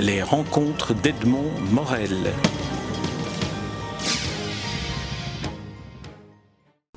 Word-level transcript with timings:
Les 0.00 0.22
rencontres 0.22 0.94
d'Edmond 0.94 1.50
Morel. 1.72 2.32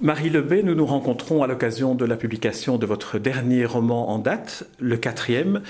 Marie 0.02 0.30
Lebet, 0.30 0.64
nous 0.64 0.74
nous 0.74 0.86
rencontrons 0.86 1.44
à 1.44 1.48
l'occasion 1.48 1.96
de 1.96 2.06
la 2.06 2.16
publication 2.16 2.78
de 2.78 2.86
votre 2.86 3.20
dernier 3.20 3.66
roman 3.66 4.10
en 4.10 4.20
date, 4.20 4.70
le 4.80 4.96
quatrième. 4.96 5.62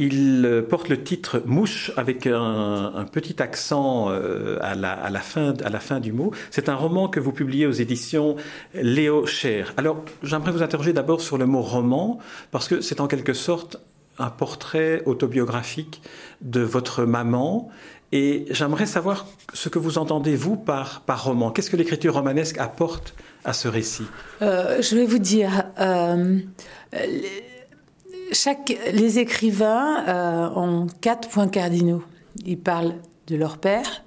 Il 0.00 0.64
porte 0.68 0.88
le 0.88 1.04
titre 1.04 1.40
Mouche 1.46 1.92
avec 1.96 2.26
un, 2.26 3.06
petit 3.12 3.40
accent 3.40 4.10
euh, 4.10 4.58
à 4.60 4.74
la, 4.74 5.20
fin, 5.20 5.54
à 5.64 5.70
la 5.70 5.78
fin 5.78 6.00
du 6.00 6.10
mot. 6.10 6.32
C'est 6.50 6.68
un 6.68 6.74
roman 6.74 7.06
que 7.06 7.20
vous 7.20 7.32
publiez 7.32 7.66
aux 7.66 7.72
éditions 7.72 8.34
Léo 8.74 9.24
Cher. 9.26 9.72
Alors, 9.76 10.04
j'aimerais 10.24 10.50
vous 10.50 10.64
interroger 10.64 10.92
d'abord 10.92 11.20
sur 11.20 11.38
le 11.38 11.46
mot 11.46 11.62
roman, 11.62 12.18
parce 12.50 12.66
que 12.66 12.80
c'est 12.80 13.00
en 13.00 13.06
quelque 13.06 13.34
sorte 13.34 13.78
un 14.18 14.30
portrait 14.30 15.02
autobiographique 15.06 16.02
de 16.40 16.60
votre 16.60 17.04
maman 17.04 17.70
et 18.12 18.44
j'aimerais 18.50 18.84
savoir 18.84 19.26
ce 19.54 19.70
que 19.70 19.78
vous 19.78 19.96
entendez, 19.96 20.36
vous, 20.36 20.56
par, 20.56 21.00
par 21.00 21.24
roman. 21.24 21.50
Qu'est-ce 21.50 21.70
que 21.70 21.76
l'écriture 21.76 22.14
romanesque 22.14 22.58
apporte 22.58 23.14
à 23.44 23.54
ce 23.54 23.68
récit? 23.68 24.06
Euh, 24.42 24.82
Je 24.82 24.96
vais 24.96 25.06
vous 25.06 25.18
dire, 25.18 25.64
euh, 25.80 26.38
les, 26.92 27.42
chaque, 28.32 28.78
les 28.92 29.18
écrivains 29.18 30.06
euh, 30.08 30.60
ont 30.60 30.86
quatre 31.00 31.28
points 31.30 31.48
cardinaux. 31.48 32.02
Ils 32.44 32.58
parlent 32.58 32.94
de 33.28 33.36
leur 33.36 33.56
père, 33.56 34.02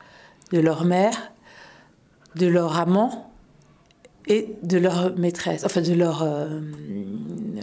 de 0.52 0.60
leur 0.60 0.86
mère, 0.86 1.32
de 2.36 2.46
leur 2.46 2.78
amant 2.78 3.34
et 4.28 4.56
de 4.64 4.78
leur 4.78 5.16
maîtresse, 5.18 5.64
enfin 5.66 5.82
de 5.82 5.94
leur 5.94 6.28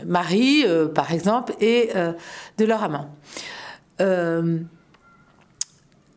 mari, 0.07 0.65
par 0.95 1.13
exemple, 1.13 1.55
et 1.61 1.91
de 2.59 2.65
leur 2.65 2.83
amant. 2.83 3.09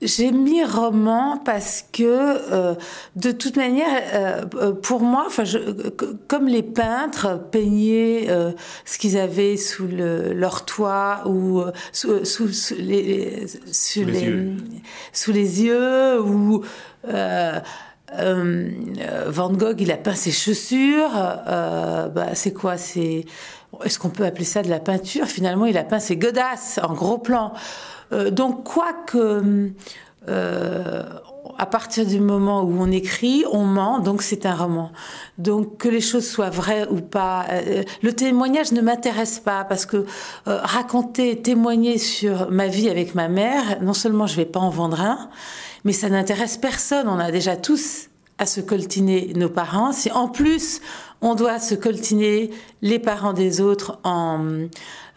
J'ai 0.01 0.31
mis 0.31 0.63
roman 0.63 1.37
parce 1.37 1.85
que, 1.91 2.03
euh, 2.03 2.75
de 3.15 3.31
toute 3.31 3.55
manière, 3.55 3.87
euh, 4.13 4.45
euh, 4.55 4.71
pour 4.73 5.01
moi, 5.01 5.23
enfin, 5.25 5.43
comme 6.27 6.47
les 6.47 6.63
peintres 6.63 7.39
peignaient 7.51 8.27
ce 8.85 8.97
qu'ils 8.97 9.17
avaient 9.17 9.57
sous 9.57 9.87
leur 9.87 10.65
toit 10.65 11.23
ou 11.25 11.63
sous, 11.91 12.13
les, 12.13 12.25
sous, 12.25 14.05
les, 14.05 14.25
yeux. 14.25 14.57
sous 15.11 15.31
les 15.31 15.63
yeux, 15.63 16.21
ou 16.21 16.63
Van 18.13 19.51
Gogh, 19.51 19.81
il 19.81 19.91
a 19.91 19.97
peint 19.97 20.15
ses 20.15 20.31
chaussures. 20.31 21.11
bah, 21.11 22.33
c'est 22.33 22.53
quoi 22.53 22.77
C'est 22.77 23.25
est-ce 23.83 23.99
qu'on 23.99 24.09
peut 24.09 24.25
appeler 24.25 24.45
ça 24.45 24.61
de 24.61 24.69
la 24.69 24.79
peinture? 24.79 25.25
Finalement, 25.25 25.65
il 25.65 25.77
a 25.77 25.83
peint 25.83 25.99
ses 25.99 26.17
godasses 26.17 26.79
en 26.81 26.93
gros 26.93 27.17
plan. 27.17 27.53
Euh, 28.13 28.29
donc, 28.31 28.63
quoi 28.63 28.93
que 29.05 29.71
euh, 30.27 31.03
à 31.57 31.65
partir 31.65 32.05
du 32.05 32.19
moment 32.19 32.63
où 32.63 32.75
on 32.79 32.91
écrit, 32.91 33.43
on 33.51 33.63
ment, 33.63 33.99
donc 33.99 34.21
c'est 34.21 34.45
un 34.45 34.55
roman. 34.55 34.91
Donc 35.37 35.77
que 35.77 35.87
les 35.87 36.01
choses 36.01 36.27
soient 36.27 36.49
vraies 36.49 36.87
ou 36.89 37.01
pas, 37.01 37.45
euh, 37.51 37.83
le 38.01 38.13
témoignage 38.13 38.71
ne 38.71 38.81
m'intéresse 38.81 39.39
pas 39.39 39.63
parce 39.63 39.85
que 39.85 40.05
raconter, 40.45 41.41
témoigner 41.41 41.97
sur 41.97 42.49
ma 42.51 42.67
vie 42.67 42.89
avec 42.89 43.15
ma 43.15 43.27
mère, 43.27 43.81
non 43.81 43.93
seulement 43.93 44.27
je 44.27 44.35
vais 44.35 44.45
pas 44.45 44.59
en 44.59 44.69
vendre 44.69 44.99
un, 44.99 45.29
mais 45.85 45.93
ça 45.93 46.09
n'intéresse 46.09 46.57
personne. 46.57 47.07
On 47.07 47.19
a 47.19 47.31
déjà 47.31 47.55
tous 47.55 48.09
à 48.37 48.45
se 48.45 48.59
coltiner 48.59 49.31
nos 49.35 49.49
parents. 49.49 49.93
Si 49.93 50.11
en 50.11 50.27
plus 50.27 50.81
on 51.21 51.35
doit 51.35 51.59
se 51.59 51.75
coltiner 51.75 52.49
les 52.81 52.99
parents 52.99 53.33
des 53.33 53.61
autres 53.61 53.99
en 54.03 54.67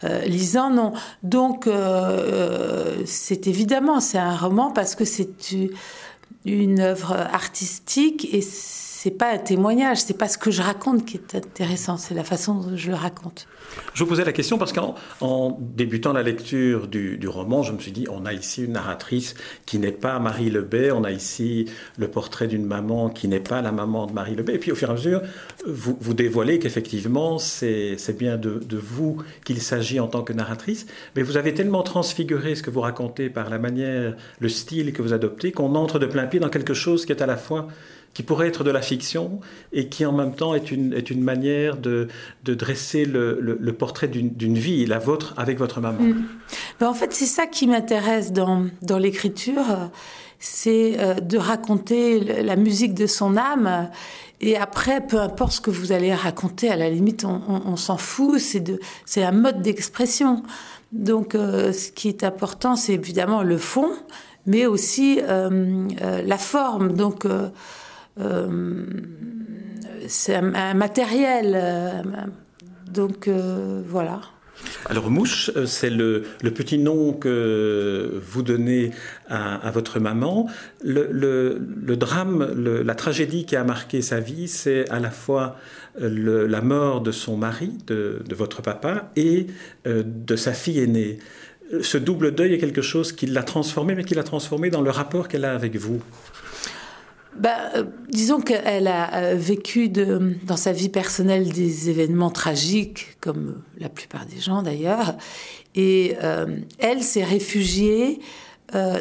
euh, 0.05 0.21
lisant, 0.21 0.69
non. 0.69 0.93
Donc 1.23 1.67
euh, 1.67 1.73
euh, 1.73 3.01
c'est 3.05 3.47
évidemment 3.47 3.99
c'est 3.99 4.17
un 4.17 4.35
roman 4.35 4.71
parce 4.71 4.95
que 4.95 5.03
c'est 5.03 5.53
une 6.45 6.79
œuvre 6.79 7.11
artistique 7.11 8.33
et 8.33 8.41
c'est 9.01 9.11
pas 9.11 9.31
un 9.31 9.37
témoignage, 9.37 9.99
c'est 10.01 10.17
pas 10.17 10.27
ce 10.27 10.37
que 10.37 10.51
je 10.51 10.61
raconte 10.61 11.05
qui 11.05 11.15
est 11.15 11.33
intéressant, 11.33 11.95
c'est 11.95 12.13
la 12.13 12.25
façon 12.25 12.55
dont 12.55 12.75
je 12.75 12.89
le 12.89 12.95
raconte. 12.95 13.47
Je 13.93 14.03
vous 14.03 14.09
posais 14.09 14.25
la 14.25 14.33
question 14.33 14.57
parce 14.57 14.73
qu'en 14.73 15.57
débutant 15.61 16.11
la 16.11 16.21
lecture 16.21 16.89
du, 16.89 17.17
roman, 17.29 17.63
je 17.63 17.71
me 17.71 17.79
suis 17.79 17.93
dit, 17.93 18.07
on 18.11 18.25
a 18.25 18.33
ici 18.33 18.65
une 18.65 18.73
narratrice 18.73 19.35
qui 19.65 19.79
n'est 19.79 19.93
pas 19.93 20.19
Marie 20.19 20.49
Lebet, 20.49 20.91
on 20.91 21.05
a 21.05 21.11
ici 21.11 21.71
le 21.97 22.09
portrait 22.09 22.47
d'une 22.47 22.65
maman 22.65 23.09
qui 23.09 23.29
n'est 23.29 23.39
pas 23.39 23.61
la 23.61 23.71
maman 23.71 24.05
de 24.05 24.11
Marie 24.11 24.35
Lebet. 24.35 24.55
Et 24.55 24.59
puis 24.59 24.73
au 24.73 24.75
fur 24.75 24.89
et 24.89 24.91
à 24.91 24.95
mesure, 24.95 25.21
vous, 25.65 26.13
dévoilez 26.13 26.59
qu'effectivement, 26.59 27.39
c'est 27.39 28.17
bien 28.17 28.35
de 28.35 28.77
vous 28.77 29.23
qu'il 29.45 29.61
s'agit 29.61 30.01
en 30.01 30.07
tant 30.07 30.23
que 30.23 30.33
narratrice, 30.33 30.87
mais 31.15 31.21
vous 31.21 31.37
avez 31.37 31.53
tellement 31.53 31.83
transfiguré 31.83 32.53
ce 32.55 32.63
que 32.63 32.69
vous 32.69 32.81
racontez 32.81 33.29
par 33.29 33.49
la 33.49 33.59
manière, 33.59 34.17
le 34.39 34.49
style 34.49 34.91
que 34.91 35.01
vous 35.01 35.13
adoptez, 35.13 35.53
qu'on 35.53 35.75
entre 35.75 35.99
de 35.99 36.05
plein 36.05 36.25
pied 36.25 36.41
dans 36.41 36.49
quelque 36.49 36.73
chose 36.73 37.05
qui 37.05 37.13
est 37.13 37.21
à 37.21 37.27
la 37.27 37.37
fois 37.37 37.69
qui 38.13 38.23
pourrait 38.23 38.47
être 38.47 38.63
de 38.63 38.71
la 38.71 38.81
fiction 38.81 39.39
et 39.71 39.87
qui 39.87 40.05
en 40.05 40.11
même 40.11 40.33
temps 40.33 40.53
est 40.53 40.71
une, 40.71 40.93
est 40.93 41.09
une 41.09 41.23
manière 41.23 41.77
de, 41.77 42.07
de 42.43 42.53
dresser 42.53 43.05
le, 43.05 43.39
le, 43.39 43.73
portrait 43.73 44.07
d'une 44.07 44.57
vie, 44.57 44.85
la 44.85 44.99
vôtre, 44.99 45.33
avec 45.37 45.57
votre 45.57 45.79
maman. 45.79 46.01
Mm. 46.01 46.25
Ben, 46.79 46.87
en 46.87 46.93
fait, 46.93 47.13
c'est 47.13 47.25
ça 47.25 47.47
qui 47.47 47.67
m'intéresse 47.67 48.33
dans, 48.33 48.65
dans 48.81 48.97
l'écriture, 48.97 49.89
c'est 50.39 50.99
euh, 50.99 51.15
de 51.15 51.37
raconter 51.37 52.19
la 52.43 52.55
musique 52.55 52.93
de 52.93 53.07
son 53.07 53.37
âme. 53.37 53.89
Et 54.41 54.57
après, 54.57 55.05
peu 55.05 55.19
importe 55.19 55.53
ce 55.53 55.61
que 55.61 55.71
vous 55.71 55.91
allez 55.91 56.13
raconter, 56.13 56.69
à 56.69 56.77
la 56.77 56.89
limite, 56.89 57.25
on, 57.25 57.41
on, 57.47 57.75
s'en 57.75 57.97
fout, 57.97 58.39
c'est 58.39 59.23
un 59.23 59.31
mode 59.31 59.61
d'expression. 59.61 60.43
Donc, 60.91 61.35
euh, 61.35 61.71
ce 61.73 61.91
qui 61.91 62.07
est 62.07 62.23
important, 62.23 62.75
c'est 62.75 62.93
évidemment 62.93 63.43
le 63.43 63.57
fond, 63.57 63.91
mais 64.45 64.65
aussi 64.65 65.19
euh, 65.21 65.87
la 66.25 66.37
forme. 66.37 66.93
Donc, 66.93 67.25
euh, 67.25 67.49
c'est 70.09 70.35
un, 70.35 70.73
matériel. 70.73 71.53
Euh, 71.55 72.01
donc 72.91 73.27
euh, 73.27 73.81
voilà. 73.87 74.21
Alors 74.87 75.09
Mouche, 75.09 75.51
c'est 75.65 75.89
le, 75.89 76.25
petit 76.53 76.77
nom 76.77 77.13
que 77.13 78.21
vous 78.21 78.41
donnez 78.41 78.91
à, 79.29 79.71
votre 79.71 80.01
maman. 80.01 80.49
Le, 80.83 81.95
drame, 81.95 82.45
la 82.55 82.95
tragédie 82.95 83.45
qui 83.45 83.55
a 83.55 83.63
marqué 83.63 84.01
sa 84.01 84.19
vie, 84.19 84.49
c'est 84.49 84.89
à 84.89 84.99
la 84.99 85.11
fois 85.11 85.55
la 85.97 86.61
mort 86.61 86.99
de 86.99 87.13
son 87.13 87.37
mari, 87.37 87.71
de 87.87 88.35
votre 88.35 88.61
papa, 88.61 89.11
et 89.15 89.47
de 89.85 90.35
sa 90.35 90.51
fille 90.51 90.79
aînée. 90.79 91.19
Ce 91.81 91.97
double 91.97 92.35
deuil 92.35 92.53
est 92.53 92.57
quelque 92.57 92.81
chose 92.81 93.13
qui 93.13 93.27
l'a 93.27 93.43
transformé, 93.43 93.95
mais 93.95 94.03
qui 94.03 94.15
l'a 94.15 94.23
transformé 94.23 94.69
dans 94.69 94.81
le 94.81 94.91
rapport 94.91 95.29
qu'elle 95.29 95.45
a 95.45 95.53
avec 95.53 95.77
vous. 95.77 96.01
Bah, 97.39 97.71
euh, 97.75 97.85
disons 98.09 98.41
qu'elle 98.41 98.87
a 98.87 99.13
euh, 99.15 99.35
vécu 99.37 99.87
dans 99.87 100.57
sa 100.57 100.73
vie 100.73 100.89
personnelle 100.89 101.53
des 101.53 101.89
événements 101.89 102.31
tragiques, 102.31 103.15
comme 103.21 103.61
la 103.77 103.87
plupart 103.87 104.25
des 104.25 104.41
gens 104.41 104.61
d'ailleurs, 104.61 105.15
et 105.73 106.17
euh, 106.21 106.57
elle 106.79 107.01
s'est 107.01 107.23
réfugiée 107.23 108.19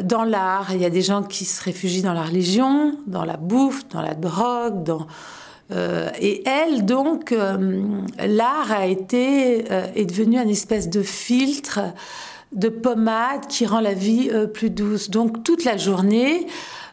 dans 0.02 0.24
l'art. 0.24 0.68
Il 0.72 0.80
y 0.80 0.86
a 0.86 0.90
des 0.90 1.02
gens 1.02 1.22
qui 1.22 1.44
se 1.44 1.62
réfugient 1.62 2.00
dans 2.00 2.14
la 2.14 2.22
religion, 2.22 2.96
dans 3.06 3.26
la 3.26 3.36
bouffe, 3.36 3.86
dans 3.88 4.00
la 4.00 4.14
drogue, 4.14 5.02
et 5.70 6.42
elle, 6.48 6.86
donc, 6.86 7.34
l'art 8.18 8.72
a 8.72 8.86
été 8.86 9.66
est 9.94 10.06
devenu 10.06 10.38
un 10.38 10.48
espèce 10.48 10.88
de 10.88 11.02
filtre, 11.02 11.80
de 12.52 12.70
pommade 12.70 13.46
qui 13.46 13.66
rend 13.66 13.80
la 13.80 13.92
vie 13.92 14.30
plus 14.54 14.70
douce. 14.70 15.10
Donc 15.10 15.44
toute 15.44 15.64
la 15.64 15.76
journée, 15.76 16.46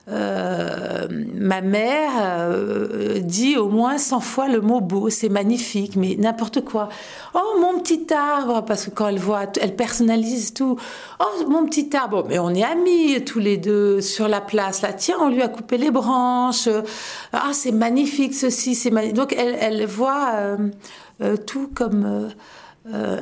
euh, 0.07 1.07
ma 1.33 1.61
mère 1.61 2.11
euh, 2.19 3.19
dit 3.19 3.57
au 3.57 3.69
moins 3.69 3.97
100 3.97 4.19
fois 4.19 4.47
le 4.47 4.61
mot 4.61 4.79
beau, 4.79 5.09
c'est 5.09 5.29
magnifique, 5.29 5.95
mais 5.95 6.15
n'importe 6.15 6.63
quoi. 6.63 6.89
Oh, 7.33 7.59
mon 7.59 7.79
petit 7.79 8.13
arbre, 8.13 8.63
parce 8.65 8.85
que 8.85 8.91
quand 8.91 9.07
elle 9.07 9.17
voit, 9.17 9.45
elle 9.59 9.75
personnalise 9.75 10.53
tout. 10.53 10.77
Oh, 11.19 11.49
mon 11.49 11.65
petit 11.65 11.95
arbre, 11.95 12.25
mais 12.29 12.37
on 12.37 12.51
est 12.51 12.63
amis 12.63 13.23
tous 13.25 13.39
les 13.39 13.57
deux 13.57 13.99
sur 13.99 14.27
la 14.27 14.41
place, 14.41 14.83
là. 14.83 14.93
Tiens, 14.93 15.17
on 15.21 15.29
lui 15.29 15.41
a 15.41 15.47
coupé 15.47 15.77
les 15.77 15.91
branches. 15.91 16.69
Ah, 17.33 17.49
c'est 17.53 17.71
magnifique 17.71 18.35
ceci, 18.35 18.75
c'est 18.75 18.91
magnifique. 18.91 19.15
Donc 19.15 19.33
elle, 19.35 19.85
voit 19.87 20.33
euh, 21.21 21.37
tout 21.37 21.69
comme 21.73 22.29
euh, 22.93 23.19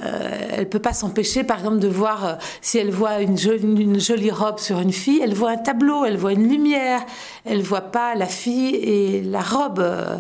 elle 0.51 0.67
peut 0.67 0.79
pas 0.79 0.93
s'empêcher, 0.93 1.43
par 1.43 1.59
exemple, 1.59 1.79
de 1.79 1.87
voir 1.87 2.25
euh, 2.25 2.33
si 2.61 2.77
elle 2.77 2.91
voit 2.91 3.21
une 3.21 3.37
jolie, 3.37 4.31
robe 4.31 4.59
sur 4.59 4.79
une 4.79 4.91
fille, 4.91 5.21
elle 5.23 5.33
voit 5.33 5.51
un 5.51 5.57
tableau, 5.57 6.03
elle 6.03 6.17
voit 6.17 6.33
une 6.33 6.49
lumière, 6.49 7.01
elle 7.45 7.61
voit 7.61 7.91
pas 7.91 8.15
la 8.15 8.25
fille 8.25 8.75
et 8.75 9.21
la 9.21 9.41
robe. 9.41 9.79
Euh, 9.79 10.17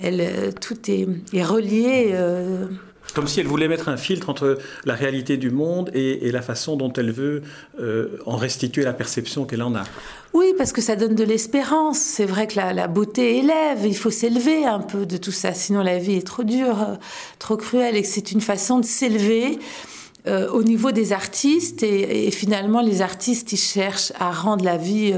elle, 0.00 0.52
tout 0.60 0.90
est, 0.90 1.06
relié. 1.42 2.14
Comme 3.16 3.28
si 3.28 3.40
elle 3.40 3.46
voulait 3.46 3.66
mettre 3.66 3.88
un 3.88 3.96
filtre 3.96 4.28
entre 4.28 4.58
la 4.84 4.94
réalité 4.94 5.38
du 5.38 5.50
monde 5.50 5.90
et, 5.94 6.30
la 6.30 6.42
façon 6.42 6.76
dont 6.76 6.92
elle 6.92 7.10
veut 7.10 7.42
en 8.26 8.36
restituer 8.36 8.84
la 8.84 8.92
perception 8.92 9.46
qu'elle 9.46 9.62
en 9.62 9.74
a. 9.74 9.84
Oui, 10.34 10.52
parce 10.58 10.70
que 10.70 10.82
ça 10.82 10.96
donne 10.96 11.14
de 11.14 11.24
l'espérance. 11.24 11.98
C'est 11.98 12.26
vrai 12.26 12.46
que 12.46 12.56
la, 12.56 12.88
beauté 12.88 13.38
élève, 13.38 13.86
il 13.86 13.96
faut 13.96 14.10
s'élever 14.10 14.66
un 14.66 14.80
peu 14.80 15.06
de 15.06 15.16
tout 15.16 15.32
ça, 15.32 15.54
sinon 15.54 15.82
la 15.82 15.96
vie 15.96 16.16
est 16.16 16.26
trop 16.26 16.44
dure, 16.44 16.98
trop 17.38 17.56
cruelle, 17.56 17.96
et 17.96 18.02
c'est 18.02 18.32
une 18.32 18.42
façon 18.42 18.80
de 18.80 18.84
s'élever. 18.84 19.58
euh, 20.26 20.50
au 20.50 20.62
niveau 20.62 20.90
des 20.92 21.12
artistes. 21.14 21.82
Et, 21.82 22.30
finalement, 22.32 22.82
les 22.82 23.00
artistes, 23.00 23.52
ils 23.52 23.56
cherchent 23.56 24.12
à 24.18 24.30
rendre 24.30 24.64
la 24.64 24.76
vie 24.76 25.14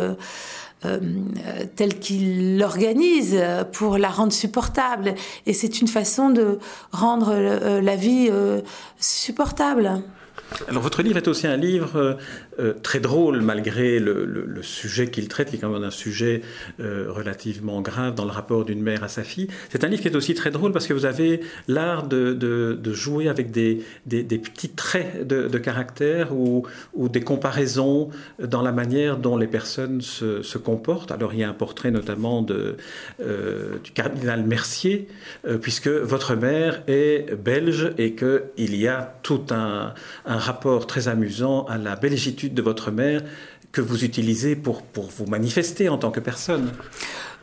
telle 1.77 1.99
qu'ils 1.99 2.59
l'organisent 2.59 3.43
pour 3.73 3.99
la 3.99 4.09
rendre 4.09 4.33
supportable. 4.33 5.15
Et 5.47 5.53
c'est 5.53 5.81
une 5.81 5.89
façon 5.89 6.31
de 6.31 6.59
rendre 6.93 7.35
la 7.81 7.97
vie 7.97 8.31
supportable. 8.99 10.03
Alors 10.69 10.83
votre 10.83 11.03
livre 11.03 11.19
est 11.19 11.29
aussi 11.29 11.47
un 11.47 11.57
livre 11.57 12.17
euh, 12.59 12.69
euh, 12.69 12.75
très 12.83 13.01
drôle 13.01 13.41
malgré 13.41 13.99
le, 13.99 14.63
sujet 14.63 15.09
qu'il 15.11 15.29
traite, 15.29 15.51
qui 15.51 15.57
est 15.57 15.59
quand 15.59 15.71
même 15.71 15.85
un 15.85 15.91
sujet 15.91 16.43
euh, 16.81 17.07
relativement 17.09 17.81
grave 17.81 18.15
dans 18.15 18.25
le 18.25 18.31
rapport 18.31 18.65
d'une 18.65 18.83
mère 18.83 19.05
à 19.05 19.09
sa 19.09 19.23
fille. 19.23 19.49
C'est 19.71 19.85
un 19.85 19.89
livre 19.89 20.03
qui 20.03 20.09
est 20.09 20.17
aussi 20.17 20.35
très 20.35 20.51
drôle 20.51 20.73
parce 20.73 20.87
que 20.87 20.93
vous 20.93 21.07
avez 21.07 21.41
l'art 21.69 22.07
de, 22.07 22.79
jouer 22.93 23.29
avec 23.29 23.51
des, 23.51 23.85
petits 24.09 24.71
traits 24.71 25.27
de, 25.27 25.59
caractère 25.59 26.35
ou, 26.35 26.67
des 27.09 27.21
comparaisons 27.21 28.11
dans 28.43 28.63
la 28.63 28.73
manière 28.73 29.17
dont 29.17 29.37
les 29.37 29.47
personnes 29.47 30.01
se, 30.01 30.59
comportent. 30.59 31.13
Alors 31.13 31.33
il 31.33 31.41
y 31.41 31.45
a 31.45 31.49
un 31.49 31.55
portrait 31.55 31.91
notamment 31.91 32.43
de, 32.43 32.77
du 33.19 33.91
cardinal 33.93 34.45
Mercier, 34.45 35.09
puisque 35.61 35.89
votre 35.89 36.35
mère 36.35 36.83
est 36.87 37.35
belge 37.37 37.93
et 37.99 38.15
qu'il 38.15 38.77
y 38.77 38.89
a 38.89 39.15
tout 39.23 39.45
un 39.51 39.95
un 40.25 40.39
rapport 40.39 40.87
très 40.87 41.09
amusant 41.09 41.65
à 41.67 41.79
la 41.79 41.97
belgitude 41.97 42.48
de 42.51 42.63
votre 42.63 42.91
mère 42.91 43.23
que 43.73 43.81
vous 43.81 44.05
utilisez 44.05 44.57
pour, 44.57 44.83
pour 44.83 45.09
vous 45.11 45.27
manifester 45.27 45.89
en 45.89 45.99
tant 45.99 46.11
que 46.11 46.21
personne. 46.21 46.73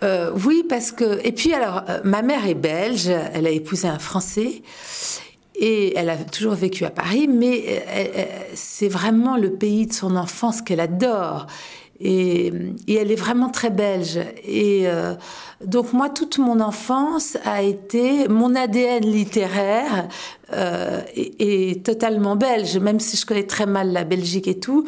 Euh, 0.04 0.32
oui, 0.46 0.64
parce 0.68 0.92
que... 0.92 1.26
Et 1.26 1.32
puis 1.32 1.54
alors, 1.54 1.84
euh, 1.90 2.00
ma 2.04 2.22
mère 2.22 2.48
est 2.48 2.56
belge, 2.56 3.08
elle 3.08 3.48
a 3.48 3.52
épousé 3.52 3.88
un 3.88 4.00
Français. 4.00 4.62
Et 5.58 5.98
elle 5.98 6.10
a 6.10 6.18
toujours 6.18 6.54
vécu 6.54 6.84
à 6.84 6.90
Paris, 6.90 7.30
mais 7.30 7.64
euh, 7.70 8.26
c'est 8.56 8.90
vraiment 8.90 9.38
le 9.38 9.52
pays 9.52 9.88
de 9.88 9.94
son 9.94 10.18
enfance 10.18 10.62
qu'elle 10.62 10.82
adore. 10.82 11.48
Et, 12.00 12.52
elle 12.88 13.12
est 13.12 13.16
vraiment 13.16 13.50
très 13.50 13.70
belge. 13.70 14.20
Et 14.44 14.84
euh, 14.86 15.14
donc 15.64 15.94
moi, 15.94 16.10
toute 16.10 16.38
mon 16.38 16.60
enfance 16.60 17.38
a 17.46 17.62
été 17.62 18.28
mon 18.28 18.56
ADN 18.56 19.06
littéraire 19.06 20.08
euh, 20.54 21.02
est, 21.16 21.84
totalement 21.86 22.36
belge, 22.36 22.78
même 22.78 23.00
si 23.00 23.18
je 23.18 23.26
connais 23.26 23.48
très 23.48 23.66
mal 23.66 23.92
la 23.94 24.04
Belgique 24.04 24.48
et 24.48 24.60
tout. 24.60 24.86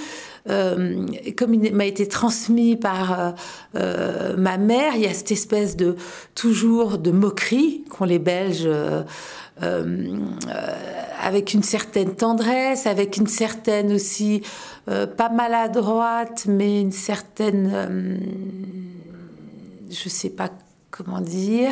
Euh, 0.49 1.05
comme 1.35 1.53
il 1.53 1.73
m'a 1.73 1.85
été 1.85 2.07
transmis 2.07 2.75
par 2.75 3.35
euh, 3.75 4.37
ma 4.37 4.57
mère, 4.57 4.95
il 4.95 5.01
y 5.01 5.07
a 5.07 5.13
cette 5.13 5.31
espèce 5.31 5.75
de 5.75 5.95
toujours 6.35 6.97
de 6.97 7.11
moquerie 7.11 7.83
qu'ont 7.89 8.05
les 8.05 8.19
Belges. 8.19 8.69
Avec 9.59 11.53
une 11.53 11.63
certaine 11.63 12.15
tendresse, 12.15 12.85
avec 12.85 13.17
une 13.17 13.27
certaine 13.27 13.91
aussi 13.91 14.43
euh, 14.89 15.05
pas 15.05 15.27
maladroite, 15.27 16.45
mais 16.47 16.79
une 16.79 16.93
certaine, 16.93 17.71
euh, 17.73 18.17
je 19.89 20.07
sais 20.07 20.29
pas 20.29 20.49
comment 20.91 21.19
dire. 21.19 21.71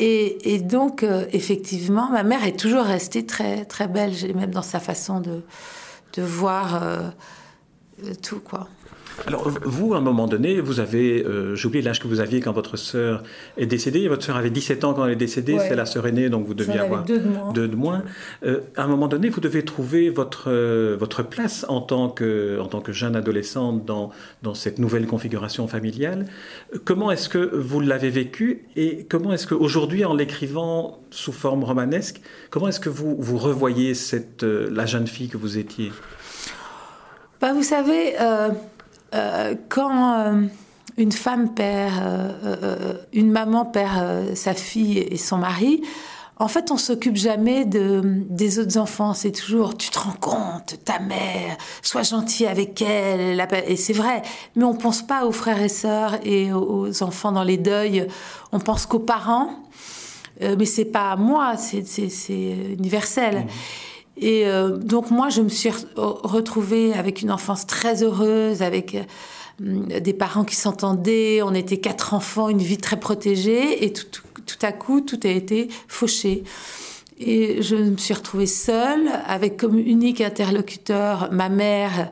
Et, 0.00 0.60
donc, 0.60 1.02
euh, 1.02 1.26
effectivement, 1.32 2.08
ma 2.10 2.22
mère 2.22 2.44
est 2.44 2.56
toujours 2.56 2.84
restée 2.84 3.26
très, 3.26 3.64
très 3.64 3.88
belge, 3.88 4.24
même 4.26 4.52
dans 4.52 4.62
sa 4.62 4.78
façon 4.78 5.18
de, 5.20 5.42
de 6.14 6.22
voir 6.22 6.80
tout, 8.22 8.38
quoi. 8.38 8.68
Alors, 9.26 9.48
vous, 9.64 9.94
à 9.94 9.98
un 9.98 10.00
moment 10.00 10.26
donné, 10.26 10.60
vous 10.60 10.80
avez, 10.80 11.24
euh, 11.24 11.54
j'ai 11.54 11.66
oublié 11.66 11.82
l'âge 11.82 12.00
que 12.00 12.08
vous 12.08 12.20
aviez 12.20 12.40
quand 12.40 12.52
votre 12.52 12.76
sœur 12.76 13.22
est 13.56 13.66
décédée. 13.66 14.08
Votre 14.08 14.24
sœur 14.24 14.36
avait 14.36 14.50
17 14.50 14.84
ans 14.84 14.94
quand 14.94 15.04
elle 15.04 15.12
est 15.12 15.16
décédée, 15.16 15.58
c'est 15.58 15.74
la 15.74 15.86
sœur 15.86 16.06
aînée, 16.06 16.28
donc 16.28 16.46
vous 16.46 16.54
deviez 16.54 16.78
avoir 16.78 17.04
deux 17.04 17.18
de 17.18 17.28
moins. 17.28 17.52
Deux 17.52 17.68
de 17.68 17.76
moins. 17.76 18.02
Euh, 18.44 18.60
à 18.76 18.84
un 18.84 18.86
moment 18.86 19.08
donné, 19.08 19.28
vous 19.28 19.40
devez 19.40 19.64
trouver 19.64 20.08
votre, 20.08 20.50
euh, 20.50 20.96
votre 20.98 21.22
place 21.22 21.66
en 21.68 21.80
tant, 21.80 22.08
que, 22.08 22.58
en 22.60 22.66
tant 22.66 22.80
que 22.80 22.92
jeune 22.92 23.16
adolescente 23.16 23.84
dans, 23.84 24.10
dans 24.42 24.54
cette 24.54 24.78
nouvelle 24.78 25.06
configuration 25.06 25.66
familiale. 25.68 26.26
Comment 26.84 27.10
est-ce 27.10 27.28
que 27.28 27.38
vous 27.38 27.80
l'avez 27.80 28.10
vécu 28.10 28.66
et 28.76 29.04
comment 29.08 29.32
est-ce 29.32 29.46
qu'aujourd'hui, 29.46 30.04
en 30.04 30.14
l'écrivant 30.14 31.00
sous 31.10 31.32
forme 31.32 31.64
romanesque, 31.64 32.20
comment 32.50 32.68
est-ce 32.68 32.80
que 32.80 32.90
vous, 32.90 33.16
vous 33.18 33.38
revoyez 33.38 33.94
cette, 33.94 34.42
la 34.42 34.86
jeune 34.86 35.06
fille 35.06 35.28
que 35.28 35.36
vous 35.36 35.58
étiez? 35.58 35.92
Bah, 37.40 37.52
Vous 37.52 37.62
savez 37.62 38.14
euh, 39.14 39.54
quand 39.68 40.18
euh, 40.18 40.42
une 40.96 41.12
femme 41.12 41.54
perd, 41.54 41.94
euh, 42.02 42.94
une 43.12 43.30
maman 43.30 43.64
perd 43.64 44.34
sa 44.34 44.54
fille 44.54 44.98
et 44.98 45.16
son 45.16 45.38
mari, 45.38 45.82
en 46.40 46.46
fait, 46.46 46.70
on 46.70 46.76
s'occupe 46.76 47.16
jamais 47.16 47.64
de, 47.64 48.00
des 48.28 48.60
autres 48.60 48.78
enfants. 48.78 49.12
C'est 49.12 49.32
toujours, 49.32 49.76
tu 49.76 49.90
te 49.90 49.98
rends 49.98 50.12
compte, 50.20 50.76
ta 50.84 51.00
mère, 51.00 51.56
sois 51.82 52.04
gentil 52.04 52.46
avec 52.46 52.80
elle. 52.80 53.44
Et 53.66 53.74
c'est 53.74 53.92
vrai. 53.92 54.22
Mais 54.54 54.62
on 54.62 54.74
pense 54.74 55.02
pas 55.02 55.24
aux 55.26 55.32
frères 55.32 55.60
et 55.60 55.68
sœurs 55.68 56.16
et 56.22 56.52
aux 56.52 57.02
enfants 57.02 57.32
dans 57.32 57.42
les 57.42 57.56
deuils. 57.56 58.06
On 58.52 58.60
pense 58.60 58.86
qu'aux 58.86 59.00
parents. 59.00 59.50
mais 60.40 60.64
c'est 60.64 60.84
pas 60.84 61.16
moi, 61.16 61.56
c'est 61.56 61.82
universel. 62.78 63.38
Mmh. 63.38 63.48
Et 64.20 64.46
euh, 64.46 64.76
donc 64.76 65.10
moi, 65.10 65.28
je 65.28 65.42
me 65.42 65.48
suis 65.48 65.70
retrouvée 65.96 66.92
avec 66.92 67.22
une 67.22 67.30
enfance 67.30 67.66
très 67.66 68.02
heureuse, 68.02 68.62
avec 68.62 68.96
euh, 69.60 70.00
des 70.00 70.12
parents 70.12 70.44
qui 70.44 70.56
s'entendaient. 70.56 71.40
On 71.42 71.54
était 71.54 71.78
quatre 71.78 72.14
enfants, 72.14 72.48
une 72.48 72.58
vie 72.58 72.78
très 72.78 72.98
protégée. 72.98 73.84
Et 73.84 73.92
tout, 73.92 74.04
à 74.62 74.72
coup, 74.72 75.00
tout 75.00 75.20
a 75.22 75.28
été 75.28 75.68
fauché. 75.86 76.42
Et 77.20 77.62
je 77.62 77.76
me 77.76 77.96
suis 77.96 78.14
retrouvée 78.14 78.46
seule, 78.46 79.08
avec 79.26 79.56
comme 79.56 79.78
unique 79.78 80.20
interlocuteur 80.20 81.28
ma 81.32 81.48
mère, 81.48 82.10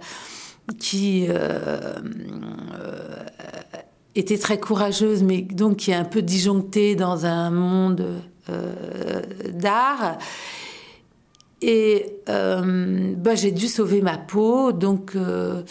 qui 0.78 1.26
euh, 1.28 1.94
était 4.14 4.38
très 4.38 4.58
courageuse, 4.58 5.22
mais 5.22 5.42
donc 5.42 5.76
qui 5.76 5.90
est 5.92 5.94
un 5.94 6.04
peu 6.04 6.22
disjonctée 6.22 6.94
dans 6.94 7.26
un 7.26 7.50
monde 7.50 8.06
d'art. 9.54 10.18
Et 11.62 12.20
euh, 12.28 13.14
bah, 13.16 13.34
j'ai 13.34 13.50
dû 13.50 13.66
sauver 13.68 14.02
ma 14.02 14.18
peau, 14.18 14.72
donc 14.72 15.12
euh, 15.16 15.62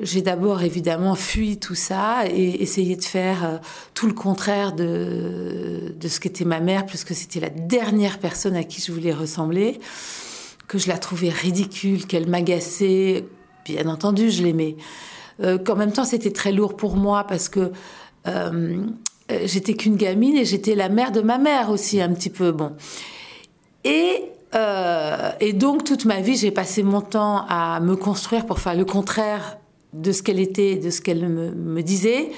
j'ai 0.00 0.20
d'abord 0.20 0.62
évidemment 0.62 1.14
fui 1.14 1.58
tout 1.58 1.74
ça 1.74 2.24
et 2.28 2.62
essayé 2.62 2.94
de 2.96 3.04
faire 3.04 3.44
euh, 3.44 3.56
tout 3.94 4.06
le 4.06 4.12
contraire 4.12 4.74
de, 4.74 5.94
de 5.98 6.08
ce 6.08 6.20
qu'était 6.20 6.44
ma 6.44 6.60
mère, 6.60 6.84
puisque 6.84 7.14
c'était 7.14 7.40
la 7.40 7.48
dernière 7.48 8.18
personne 8.18 8.54
à 8.54 8.64
qui 8.64 8.82
je 8.82 8.92
voulais 8.92 9.14
ressembler, 9.14 9.80
que 10.68 10.76
je 10.76 10.88
la 10.88 10.98
trouvais 10.98 11.30
ridicule, 11.30 12.06
qu'elle 12.06 12.28
m'agaçait. 12.28 13.24
Bien 13.64 13.88
entendu, 13.88 14.30
je 14.30 14.42
l'aimais. 14.42 14.76
qu'en 15.64 15.74
même 15.74 15.92
temps, 15.92 16.04
c'était 16.04 16.32
très 16.32 16.52
lourd 16.52 16.76
pour 16.76 16.96
moi 16.96 17.24
parce 17.24 17.48
que 17.48 17.72
j'étais 19.46 19.72
qu'une 19.72 19.96
gamine 19.96 20.36
et 20.36 20.44
j'étais 20.44 20.74
la 20.74 20.90
mère 20.90 21.12
de 21.12 21.22
ma 21.22 21.38
mère 21.38 21.70
aussi, 21.70 22.02
un 22.02 22.12
petit 22.12 22.28
peu. 22.28 22.52
Bon. 22.52 22.72
Et 23.84 24.22
euh, 24.54 25.30
et 25.40 25.52
donc, 25.52 25.84
toute 25.84 26.04
ma 26.04 26.20
vie, 26.20 26.36
j'ai 26.36 26.50
passé 26.50 26.82
mon 26.82 27.00
temps 27.00 27.44
à 27.48 27.80
me 27.80 27.96
construire 27.96 28.46
pour 28.46 28.60
faire 28.60 28.74
le 28.74 28.84
contraire 28.84 29.58
de 29.92 30.12
ce 30.12 30.22
qu'elle 30.22 30.40
était, 30.40 30.76
de 30.76 30.90
ce 30.90 31.00
qu'elle 31.00 31.28
me, 31.28 31.82
disait, 31.82 32.30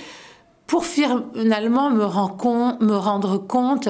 pour 0.67 0.85
finalement 0.85 1.91
me, 1.91 2.05
rendre 2.05 3.39
compte 3.39 3.89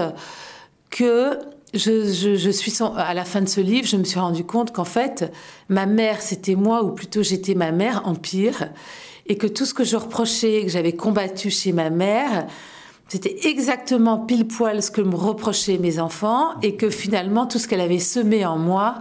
que 0.91 1.39
je, 1.75 2.51
suis 2.51 2.73
à 2.97 3.15
la 3.15 3.25
fin 3.25 3.43
de 3.43 3.49
ce 3.49 3.61
livre, 3.61 3.87
je 3.87 3.97
me 3.97 4.05
suis 4.05 4.21
rendu 4.21 4.45
compte 4.45 4.73
qu'en 4.73 4.85
fait, 4.85 5.33
ma 5.69 5.87
mère, 5.87 6.23
c'était 6.23 6.55
moi, 6.55 6.83
ou 6.85 6.91
plutôt 6.93 7.23
j'étais 7.23 7.55
ma 7.55 7.73
mère 7.73 8.03
en 8.07 8.15
pire, 8.15 8.71
et 9.27 9.37
que 9.37 9.47
tout 9.47 9.65
ce 9.65 9.75
que 9.75 9.85
je 9.85 9.97
reprochais, 9.97 10.63
que 10.63 10.69
j'avais 10.69 10.93
combattu 10.93 11.51
chez 11.51 11.73
ma 11.73 11.91
mère, 11.91 12.47
c'était 13.09 13.49
exactement 13.49 14.19
pile 14.19 14.49
poil 14.49 14.83
ce 14.83 14.91
que 14.91 15.01
me 15.01 15.15
reprochaient 15.15 15.79
mes 15.79 16.01
enfants 16.01 16.55
et 16.63 16.75
que 16.75 16.91
finalement 16.91 17.47
tout 17.47 17.59
ce 17.59 17.69
qu'elle 17.69 17.81
avait 17.81 18.01
semé 18.01 18.45
en 18.45 18.59
moi 18.59 18.97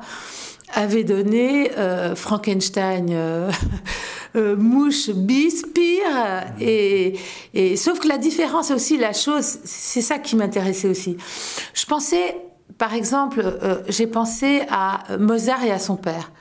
avait 0.74 1.04
donné 1.04 1.72
euh, 1.78 2.16
Frankenstein, 2.16 3.08
euh, 3.12 3.52
euh, 4.36 4.56
mouche, 4.56 5.10
bis, 5.10 5.64
pire. 5.74 6.46
Et, 6.60 7.18
et, 7.54 7.76
sauf 7.78 8.00
que 8.00 8.08
la 8.08 8.18
différence 8.18 8.72
aussi, 8.72 8.98
la 8.98 9.14
chose, 9.14 9.60
c'est 9.64 10.02
ça 10.02 10.20
qui 10.20 10.36
m'intéressait 10.36 10.90
aussi. 10.90 11.18
Je 11.74 11.86
pensais, 11.86 12.38
par 12.78 12.94
exemple, 12.94 13.44
j'ai 13.88 14.08
pensé 14.08 14.64
à 14.70 15.04
Mozart 15.18 15.64
et 15.64 15.72
à 15.72 15.80
son 15.80 15.96
père. 15.96 16.32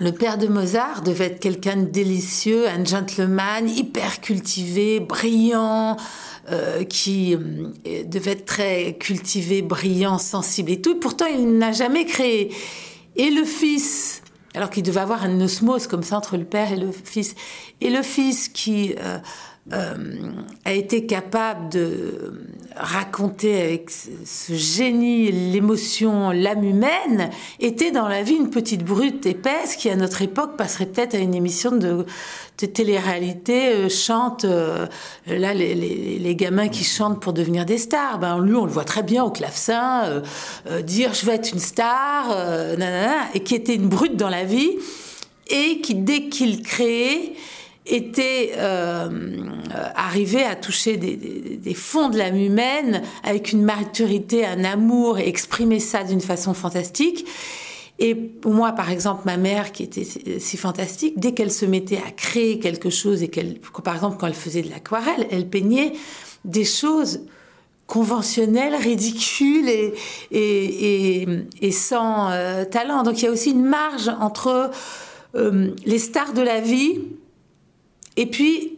Le 0.00 0.12
père 0.12 0.38
de 0.38 0.46
Mozart 0.46 1.02
devait 1.02 1.26
être 1.26 1.40
quelqu'un 1.40 1.76
de 1.76 1.84
délicieux, 1.84 2.66
un 2.66 2.82
gentleman, 2.82 3.68
hyper 3.68 4.22
cultivé, 4.22 4.98
brillant, 4.98 5.98
euh, 6.50 6.84
qui 6.84 7.34
euh, 7.34 8.04
devait 8.06 8.30
être 8.30 8.46
très 8.46 8.94
cultivé, 8.94 9.60
brillant, 9.60 10.16
sensible 10.16 10.70
et 10.70 10.80
tout. 10.80 10.94
Pourtant, 10.94 11.26
il 11.26 11.58
n'a 11.58 11.72
jamais 11.72 12.06
créé. 12.06 12.50
Et 13.16 13.28
le 13.28 13.44
fils, 13.44 14.22
alors 14.54 14.70
qu'il 14.70 14.84
devait 14.84 15.00
avoir 15.00 15.22
un 15.22 15.38
osmose 15.38 15.86
comme 15.86 16.02
ça 16.02 16.16
entre 16.16 16.38
le 16.38 16.44
père 16.44 16.72
et 16.72 16.78
le 16.78 16.92
fils, 16.92 17.34
et 17.82 17.90
le 17.90 18.02
fils 18.02 18.48
qui 18.48 18.94
euh, 18.98 19.18
a 19.70 20.72
été 20.72 21.06
capable 21.06 21.68
de 21.68 22.32
raconter 22.76 23.60
avec 23.60 23.90
ce 23.90 24.54
génie 24.54 25.30
l'émotion, 25.30 26.30
l'âme 26.30 26.64
humaine, 26.64 27.30
était 27.60 27.90
dans 27.90 28.08
la 28.08 28.22
vie 28.22 28.34
une 28.34 28.50
petite 28.50 28.84
brute 28.84 29.26
épaisse 29.26 29.76
qui, 29.76 29.90
à 29.90 29.96
notre 29.96 30.22
époque, 30.22 30.56
passerait 30.56 30.86
peut-être 30.86 31.14
à 31.14 31.18
une 31.18 31.34
émission 31.34 31.72
de, 31.72 32.06
de 32.58 32.66
télé-réalité, 32.66 33.68
euh, 33.68 33.88
chante, 33.88 34.44
euh, 34.44 34.86
là, 35.26 35.54
les, 35.54 35.74
les, 35.74 36.18
les, 36.18 36.34
gamins 36.34 36.68
qui 36.68 36.84
chantent 36.84 37.20
pour 37.20 37.32
devenir 37.32 37.64
des 37.64 37.78
stars. 37.78 38.18
Ben, 38.18 38.40
lui, 38.40 38.54
on 38.54 38.64
le 38.64 38.72
voit 38.72 38.84
très 38.84 39.02
bien 39.02 39.24
au 39.24 39.30
clavecin, 39.30 40.22
dire 40.84 41.14
je 41.14 41.26
vais 41.26 41.34
être 41.34 41.52
une 41.52 41.60
star, 41.60 42.28
nanana, 42.76 43.28
et 43.34 43.40
qui 43.40 43.54
était 43.54 43.74
une 43.74 43.88
brute 43.88 44.16
dans 44.16 44.30
la 44.30 44.44
vie, 44.44 44.70
et 45.48 45.80
qui, 45.80 45.94
dès 45.94 46.28
qu'il 46.28 46.62
créait, 46.62 47.34
était 47.90 48.52
euh, 48.56 49.08
arrivé 49.94 50.42
à 50.44 50.54
toucher 50.54 50.96
des, 50.96 51.74
fonds 51.74 52.08
de 52.08 52.18
l'âme 52.18 52.36
humaine 52.36 53.02
avec 53.22 53.52
une 53.52 53.62
maturité, 53.62 54.46
un 54.46 54.64
amour 54.64 55.18
et 55.18 55.28
exprimer 55.28 55.80
ça 55.80 56.04
d'une 56.04 56.20
façon 56.20 56.54
fantastique. 56.54 57.26
Et 57.98 58.16
moi, 58.46 58.72
par 58.72 58.90
exemple, 58.90 59.22
ma 59.26 59.36
mère, 59.36 59.72
qui 59.72 59.82
était 59.82 60.04
si 60.04 60.56
fantastique, 60.56 61.18
dès 61.18 61.32
qu'elle 61.32 61.52
se 61.52 61.66
mettait 61.66 61.98
à 61.98 62.10
créer 62.10 62.58
quelque 62.58 62.88
chose 62.88 63.22
et 63.22 63.28
qu'elle, 63.28 63.58
par 63.84 63.94
exemple, 63.94 64.16
quand 64.18 64.26
elle 64.26 64.34
faisait 64.34 64.62
de 64.62 64.70
l'aquarelle, 64.70 65.26
elle 65.30 65.46
peignait 65.46 65.92
des 66.44 66.64
choses 66.64 67.20
conventionnelles, 67.86 68.74
ridicules 68.76 69.68
et 70.30 71.72
sans 71.72 72.30
euh, 72.30 72.64
talent. 72.64 73.02
Donc 73.02 73.20
il 73.20 73.24
y 73.24 73.28
a 73.28 73.32
aussi 73.32 73.50
une 73.50 73.66
marge 73.66 74.08
entre 74.20 74.70
euh, 75.36 75.70
les 75.86 75.98
stars 75.98 76.32
de 76.32 76.42
la 76.42 76.60
vie 76.60 77.00
et 78.20 78.26
puis, 78.26 78.76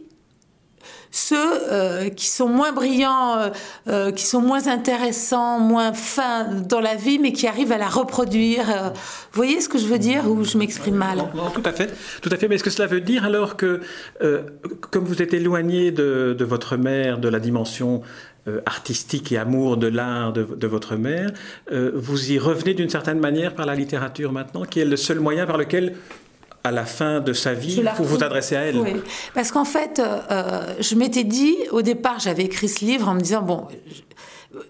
ceux 1.11 1.35
euh, 1.69 2.09
qui 2.09 2.27
sont 2.27 2.47
moins 2.47 2.71
brillants, 2.71 3.37
euh, 3.37 3.49
euh, 3.89 4.11
qui 4.13 4.23
sont 4.23 4.39
moins 4.39 4.69
intéressants, 4.69 5.59
moins 5.59 5.91
fins 5.91 6.45
dans 6.45 6.79
la 6.79 6.95
vie, 6.95 7.19
mais 7.19 7.33
qui 7.33 7.45
arrivent 7.45 7.73
à 7.73 7.77
la 7.77 7.89
reproduire. 7.89 8.63
Vous 8.65 9.33
voyez 9.33 9.59
ce 9.59 9.67
que 9.67 9.77
je 9.77 9.85
veux 9.85 9.99
dire 9.99 10.31
ou 10.31 10.45
je 10.45 10.57
m'exprime 10.57 10.95
mal? 10.95 11.25
Tout 11.53 11.61
à 11.65 11.73
fait, 11.73 11.93
tout 12.21 12.29
à 12.31 12.37
fait. 12.37 12.47
Mais 12.47 12.55
est-ce 12.55 12.63
que 12.63 12.69
cela 12.69 12.87
veut 12.87 13.01
dire 13.01 13.25
alors 13.25 13.57
que, 13.57 13.81
comme 14.91 15.03
vous 15.03 15.21
êtes 15.21 15.33
éloigné 15.33 15.91
de, 15.91 16.43
votre 16.45 16.77
mère, 16.77 17.17
de 17.17 17.27
la 17.27 17.41
dimension 17.41 18.01
artistique 18.65 19.33
et 19.33 19.37
amour 19.37 19.75
de 19.75 19.87
l'art 19.87 20.31
de, 20.31 20.67
votre 20.67 20.95
mère, 20.95 21.31
vous 21.69 22.31
y 22.31 22.39
revenez 22.39 22.73
d'une 22.73 22.89
certaine 22.89 23.19
manière 23.19 23.55
par 23.55 23.65
la 23.65 23.75
littérature 23.75 24.31
maintenant, 24.31 24.63
qui 24.63 24.79
est 24.79 24.85
le 24.85 24.97
seul 24.97 25.19
moyen 25.19 25.45
par 25.45 25.57
lequel 25.57 25.95
à 26.63 26.71
la 26.71 26.85
fin 26.85 27.19
de 27.19 27.33
sa 27.33 27.53
vie 27.53 27.83
pour 27.97 28.05
vous 28.05 28.23
adresser 28.23 28.55
à 28.55 28.61
elle. 28.61 28.77
Oui, 28.77 28.93
parce 29.33 29.51
qu'en 29.51 29.65
fait, 29.65 29.99
euh, 29.99 30.75
je 30.79 30.95
m'étais 30.95 31.25
dit, 31.25 31.55
au 31.71 31.81
départ, 31.81 32.19
j'avais 32.19 32.43
écrit 32.43 32.69
ce 32.69 32.85
livre 32.85 33.09
en 33.09 33.15
me 33.15 33.19
disant, 33.19 33.41
bon, 33.41 33.67
je, 33.87 34.01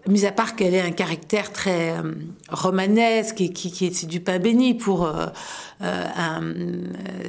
mis 0.08 0.26
à 0.26 0.32
part 0.32 0.56
qu'elle 0.56 0.74
ait 0.74 0.82
un 0.82 0.92
caractère 0.92 1.52
très 1.52 1.92
euh, 1.92 2.14
romanesque 2.50 3.42
et 3.42 3.50
qui, 3.50 3.72
qui 3.72 3.94
c'est 3.94 4.08
du 4.08 4.20
pain 4.20 4.40
béni 4.40 4.74
pour... 4.74 5.06
Euh, 5.06 5.28
euh 5.82 6.06
un, 6.16 6.42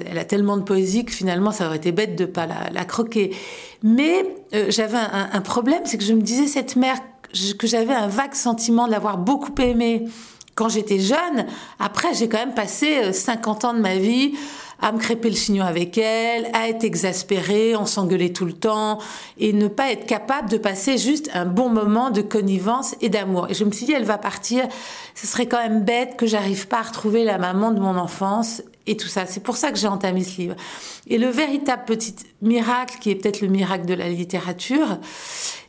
elle 0.08 0.18
a 0.18 0.24
tellement 0.24 0.56
de 0.56 0.62
poésie 0.62 1.04
que 1.04 1.12
finalement, 1.12 1.50
ça 1.50 1.66
aurait 1.66 1.78
été 1.78 1.92
bête 1.92 2.16
de 2.16 2.24
pas 2.24 2.46
la, 2.46 2.70
la 2.72 2.84
croquer. 2.84 3.34
Mais 3.82 4.24
euh, 4.54 4.66
j'avais 4.68 4.98
un, 4.98 5.30
un, 5.32 5.40
problème, 5.40 5.82
c'est 5.84 5.98
que 5.98 6.04
je 6.04 6.12
me 6.12 6.22
disais, 6.22 6.46
cette 6.46 6.76
mère, 6.76 6.98
que 7.58 7.66
j'avais 7.66 7.94
un 7.94 8.06
vague 8.06 8.34
sentiment 8.34 8.86
de 8.86 8.92
l'avoir 8.92 9.18
beaucoup 9.18 9.54
aimée 9.60 10.04
quand 10.54 10.68
j'étais 10.68 11.00
jeune, 11.00 11.46
après, 11.78 12.14
j'ai 12.14 12.28
quand 12.28 12.38
même 12.38 12.54
passé 12.54 13.12
50 13.12 13.64
euh, 13.64 13.68
ans 13.68 13.74
de 13.74 13.80
ma 13.80 13.96
vie 13.96 14.34
à 14.80 14.92
me 14.92 14.98
crêper 14.98 15.30
le 15.30 15.36
chignon 15.36 15.64
avec 15.64 15.96
elle, 15.96 16.50
à 16.52 16.68
être 16.68 16.84
exaspérée, 16.84 17.74
on 17.74 17.86
s'engueulait 17.86 18.32
tout 18.32 18.44
le 18.44 18.52
temps, 18.52 18.98
et 19.38 19.52
ne 19.52 19.68
pas 19.68 19.90
être 19.90 20.04
capable 20.06 20.50
de 20.50 20.58
passer 20.58 20.98
juste 20.98 21.30
un 21.32 21.46
bon 21.46 21.70
moment 21.70 22.10
de 22.10 22.20
connivence 22.20 22.94
et 23.00 23.08
d'amour. 23.08 23.46
Et 23.50 23.54
je 23.54 23.64
me 23.64 23.70
suis 23.70 23.86
dit, 23.86 23.92
elle 23.92 24.04
va 24.04 24.18
partir, 24.18 24.68
ce 25.14 25.26
serait 25.26 25.46
quand 25.46 25.62
même 25.62 25.84
bête 25.84 26.16
que 26.16 26.26
j'arrive 26.26 26.68
pas 26.68 26.80
à 26.80 26.82
retrouver 26.82 27.24
la 27.24 27.38
maman 27.38 27.70
de 27.70 27.80
mon 27.80 27.96
enfance 27.96 28.62
et 28.86 28.96
tout 28.96 29.08
ça. 29.08 29.24
C'est 29.24 29.42
pour 29.42 29.56
ça 29.56 29.70
que 29.72 29.78
j'ai 29.78 29.88
entamé 29.88 30.22
ce 30.22 30.40
livre. 30.40 30.56
Et 31.06 31.16
le 31.16 31.28
véritable 31.28 31.84
petit 31.86 32.14
miracle, 32.42 32.98
qui 33.00 33.10
est 33.10 33.14
peut-être 33.14 33.40
le 33.40 33.48
miracle 33.48 33.86
de 33.86 33.94
la 33.94 34.08
littérature, 34.08 34.98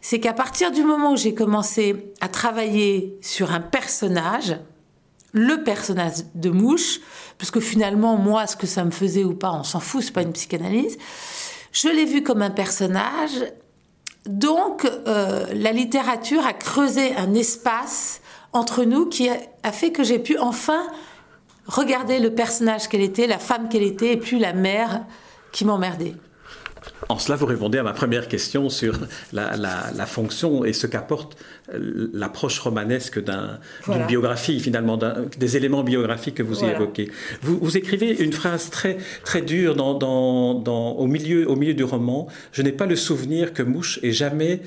c'est 0.01 0.19
qu'à 0.19 0.33
partir 0.33 0.71
du 0.71 0.83
moment 0.83 1.13
où 1.13 1.15
j'ai 1.15 1.33
commencé 1.33 2.11
à 2.19 2.27
travailler 2.27 3.17
sur 3.21 3.53
un 3.53 3.61
personnage, 3.61 4.57
le 5.35 5.63
personnage 5.63 6.23
de 6.33 6.49
Mouche, 6.49 7.01
parce 7.37 7.51
que 7.51 7.59
finalement, 7.59 8.15
moi, 8.15 8.47
ce 8.47 8.55
que 8.55 8.65
ça 8.65 8.85
me 8.85 8.91
faisait 8.91 9.25
ou 9.25 9.35
pas, 9.35 9.51
on 9.51 9.63
s'en 9.63 9.81
fout, 9.81 10.01
c'est 10.01 10.13
pas 10.13 10.21
une 10.21 10.31
psychanalyse. 10.31 10.97
Je 11.73 11.89
l'ai 11.89 12.05
vu 12.05 12.23
comme 12.23 12.41
un 12.41 12.49
personnage. 12.49 13.43
Donc, 14.25 14.85
euh, 14.85 15.45
la 15.53 15.73
littérature 15.73 16.47
a 16.47 16.53
creusé 16.53 17.13
un 17.17 17.33
espace 17.33 18.21
entre 18.53 18.85
nous 18.85 19.07
qui 19.07 19.27
a, 19.27 19.35
a 19.63 19.73
fait 19.73 19.91
que 19.91 20.03
j'ai 20.03 20.19
pu 20.19 20.37
enfin 20.37 20.87
regarder 21.67 22.19
le 22.19 22.33
personnage 22.33 22.87
qu'elle 22.87 23.01
était, 23.01 23.27
la 23.27 23.37
femme 23.37 23.67
qu'elle 23.67 23.83
était, 23.83 24.13
et 24.13 24.17
plus 24.17 24.39
la 24.39 24.53
mère 24.53 25.05
qui 25.51 25.65
m'emmerdait. 25.65 26.15
En 27.09 27.19
cela, 27.19 27.35
vous 27.35 27.45
répondez 27.45 27.77
à 27.77 27.83
ma 27.83 27.93
première 27.93 28.27
question 28.27 28.69
sur 28.69 28.97
la, 29.33 29.55
la, 29.57 29.91
la 29.95 30.05
fonction 30.05 30.65
et 30.65 30.73
ce 30.73 30.87
qu'apporte 30.87 31.37
euh, 31.73 32.09
l'approche 32.13 32.59
romanesque 32.59 33.23
d'une 33.23 33.59
voilà. 33.83 34.05
biographie, 34.05 34.59
finalement, 34.59 34.97
des 35.37 35.57
éléments 35.57 35.83
biographiques 35.83 36.35
que 36.35 36.43
vous 36.43 36.55
voilà. 36.55 36.75
évoquez. 36.75 37.11
Vous, 37.41 37.59
vous, 37.61 37.77
écrivez 37.77 38.23
une 38.23 38.33
phrase 38.33 38.69
très, 38.69 38.97
très 39.23 39.41
dure 39.41 39.75
dans, 39.75 39.93
dans, 39.93 40.55
dans, 40.55 40.91
au, 40.93 41.07
milieu, 41.07 41.49
au 41.49 41.55
milieu 41.55 41.73
du 41.73 41.83
roman. 41.83 42.27
Je 42.51 42.61
n'ai 42.61 42.71
pas 42.71 42.85
le 42.85 42.95
souvenir 42.95 43.53
que 43.53 43.63
Mouche 43.63 43.99
ait 44.01 44.11
jamais 44.11 44.61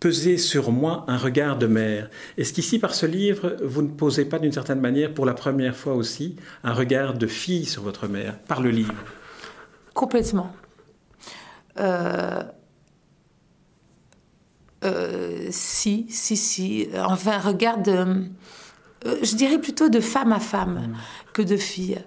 pesé 0.00 0.36
sur 0.36 0.70
moi 0.70 1.04
un 1.08 1.16
regard 1.16 1.56
de 1.56 1.66
mère. 1.66 2.10
Est-ce 2.36 2.52
qu'ici, 2.52 2.78
par 2.78 2.94
ce 2.94 3.06
livre, 3.06 3.56
vous 3.62 3.82
ne 3.82 3.88
posez 3.88 4.24
pas 4.24 4.38
d'une 4.38 4.52
certaine 4.52 4.80
manière, 4.80 5.14
pour 5.14 5.26
la 5.26 5.34
première 5.34 5.76
fois 5.76 5.94
aussi, 5.94 6.36
un 6.62 6.74
regard 6.74 7.14
de 7.14 7.26
fille 7.26 7.64
sur 7.64 7.82
votre 7.82 8.06
mère, 8.08 8.38
par 8.48 8.60
le 8.60 8.70
livre? 8.70 8.94
Complètement. 9.94 10.52
Euh, 11.78 12.42
euh, 14.84 15.46
si, 15.50 16.06
si, 16.10 16.36
si. 16.36 16.88
Enfin, 16.96 17.38
regarde, 17.38 17.88
euh, 17.88 18.14
je 19.22 19.34
dirais 19.34 19.58
plutôt 19.58 19.88
de 19.88 20.00
femme 20.00 20.32
à 20.32 20.40
femme 20.40 20.74
mmh. 20.74 20.96
que 21.32 21.42
de 21.42 21.56
fille. 21.56 21.98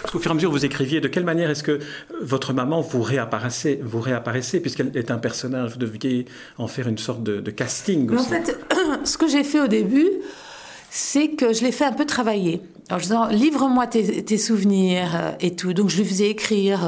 Parce 0.00 0.12
qu'au 0.12 0.20
fur 0.20 0.30
et 0.30 0.32
à 0.32 0.34
mesure 0.34 0.52
vous 0.52 0.64
écriviez, 0.64 1.00
de 1.00 1.08
quelle 1.08 1.24
manière 1.24 1.50
est-ce 1.50 1.64
que 1.64 1.80
votre 2.22 2.52
maman 2.52 2.80
vous 2.80 3.02
réapparaissait, 3.02 3.80
vous 3.82 4.00
réapparaissait 4.00 4.60
puisqu'elle 4.60 4.96
est 4.96 5.10
un 5.10 5.18
personnage, 5.18 5.72
vous 5.72 5.78
deviez 5.78 6.26
en 6.56 6.68
faire 6.68 6.86
une 6.86 6.98
sorte 6.98 7.24
de, 7.24 7.40
de 7.40 7.50
casting 7.50 8.08
aussi. 8.10 8.26
En 8.26 8.28
fait, 8.28 8.56
ce 9.04 9.18
que 9.18 9.26
j'ai 9.26 9.42
fait 9.42 9.60
au 9.60 9.66
début, 9.66 10.08
c'est 10.88 11.30
que 11.30 11.52
je 11.52 11.62
l'ai 11.62 11.72
fait 11.72 11.84
un 11.84 11.92
peu 11.92 12.06
travailler. 12.06 12.62
En 12.90 12.96
disant, 12.96 13.26
livre-moi 13.26 13.86
tes, 13.86 14.24
tes, 14.24 14.38
souvenirs 14.38 15.34
et 15.40 15.54
tout. 15.56 15.74
Donc 15.74 15.90
je 15.90 15.98
lui 15.98 16.04
faisais 16.04 16.30
écrire. 16.30 16.80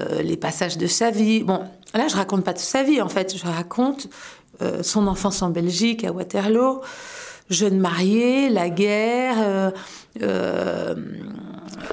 Euh, 0.00 0.22
les 0.22 0.36
passages 0.36 0.76
de 0.76 0.88
sa 0.88 1.12
vie. 1.12 1.44
Bon, 1.44 1.60
là, 1.94 2.08
je 2.08 2.16
raconte 2.16 2.42
pas 2.42 2.52
toute 2.52 2.62
sa 2.62 2.82
vie, 2.82 3.00
en 3.00 3.08
fait. 3.08 3.36
Je 3.36 3.44
raconte 3.44 4.08
euh, 4.60 4.82
son 4.82 5.06
enfance 5.06 5.40
en 5.40 5.50
Belgique, 5.50 6.02
à 6.02 6.10
Waterloo, 6.10 6.80
jeune 7.48 7.78
mariée, 7.78 8.48
la 8.48 8.70
guerre. 8.70 9.36
Euh, 9.38 9.70
euh 10.22 10.94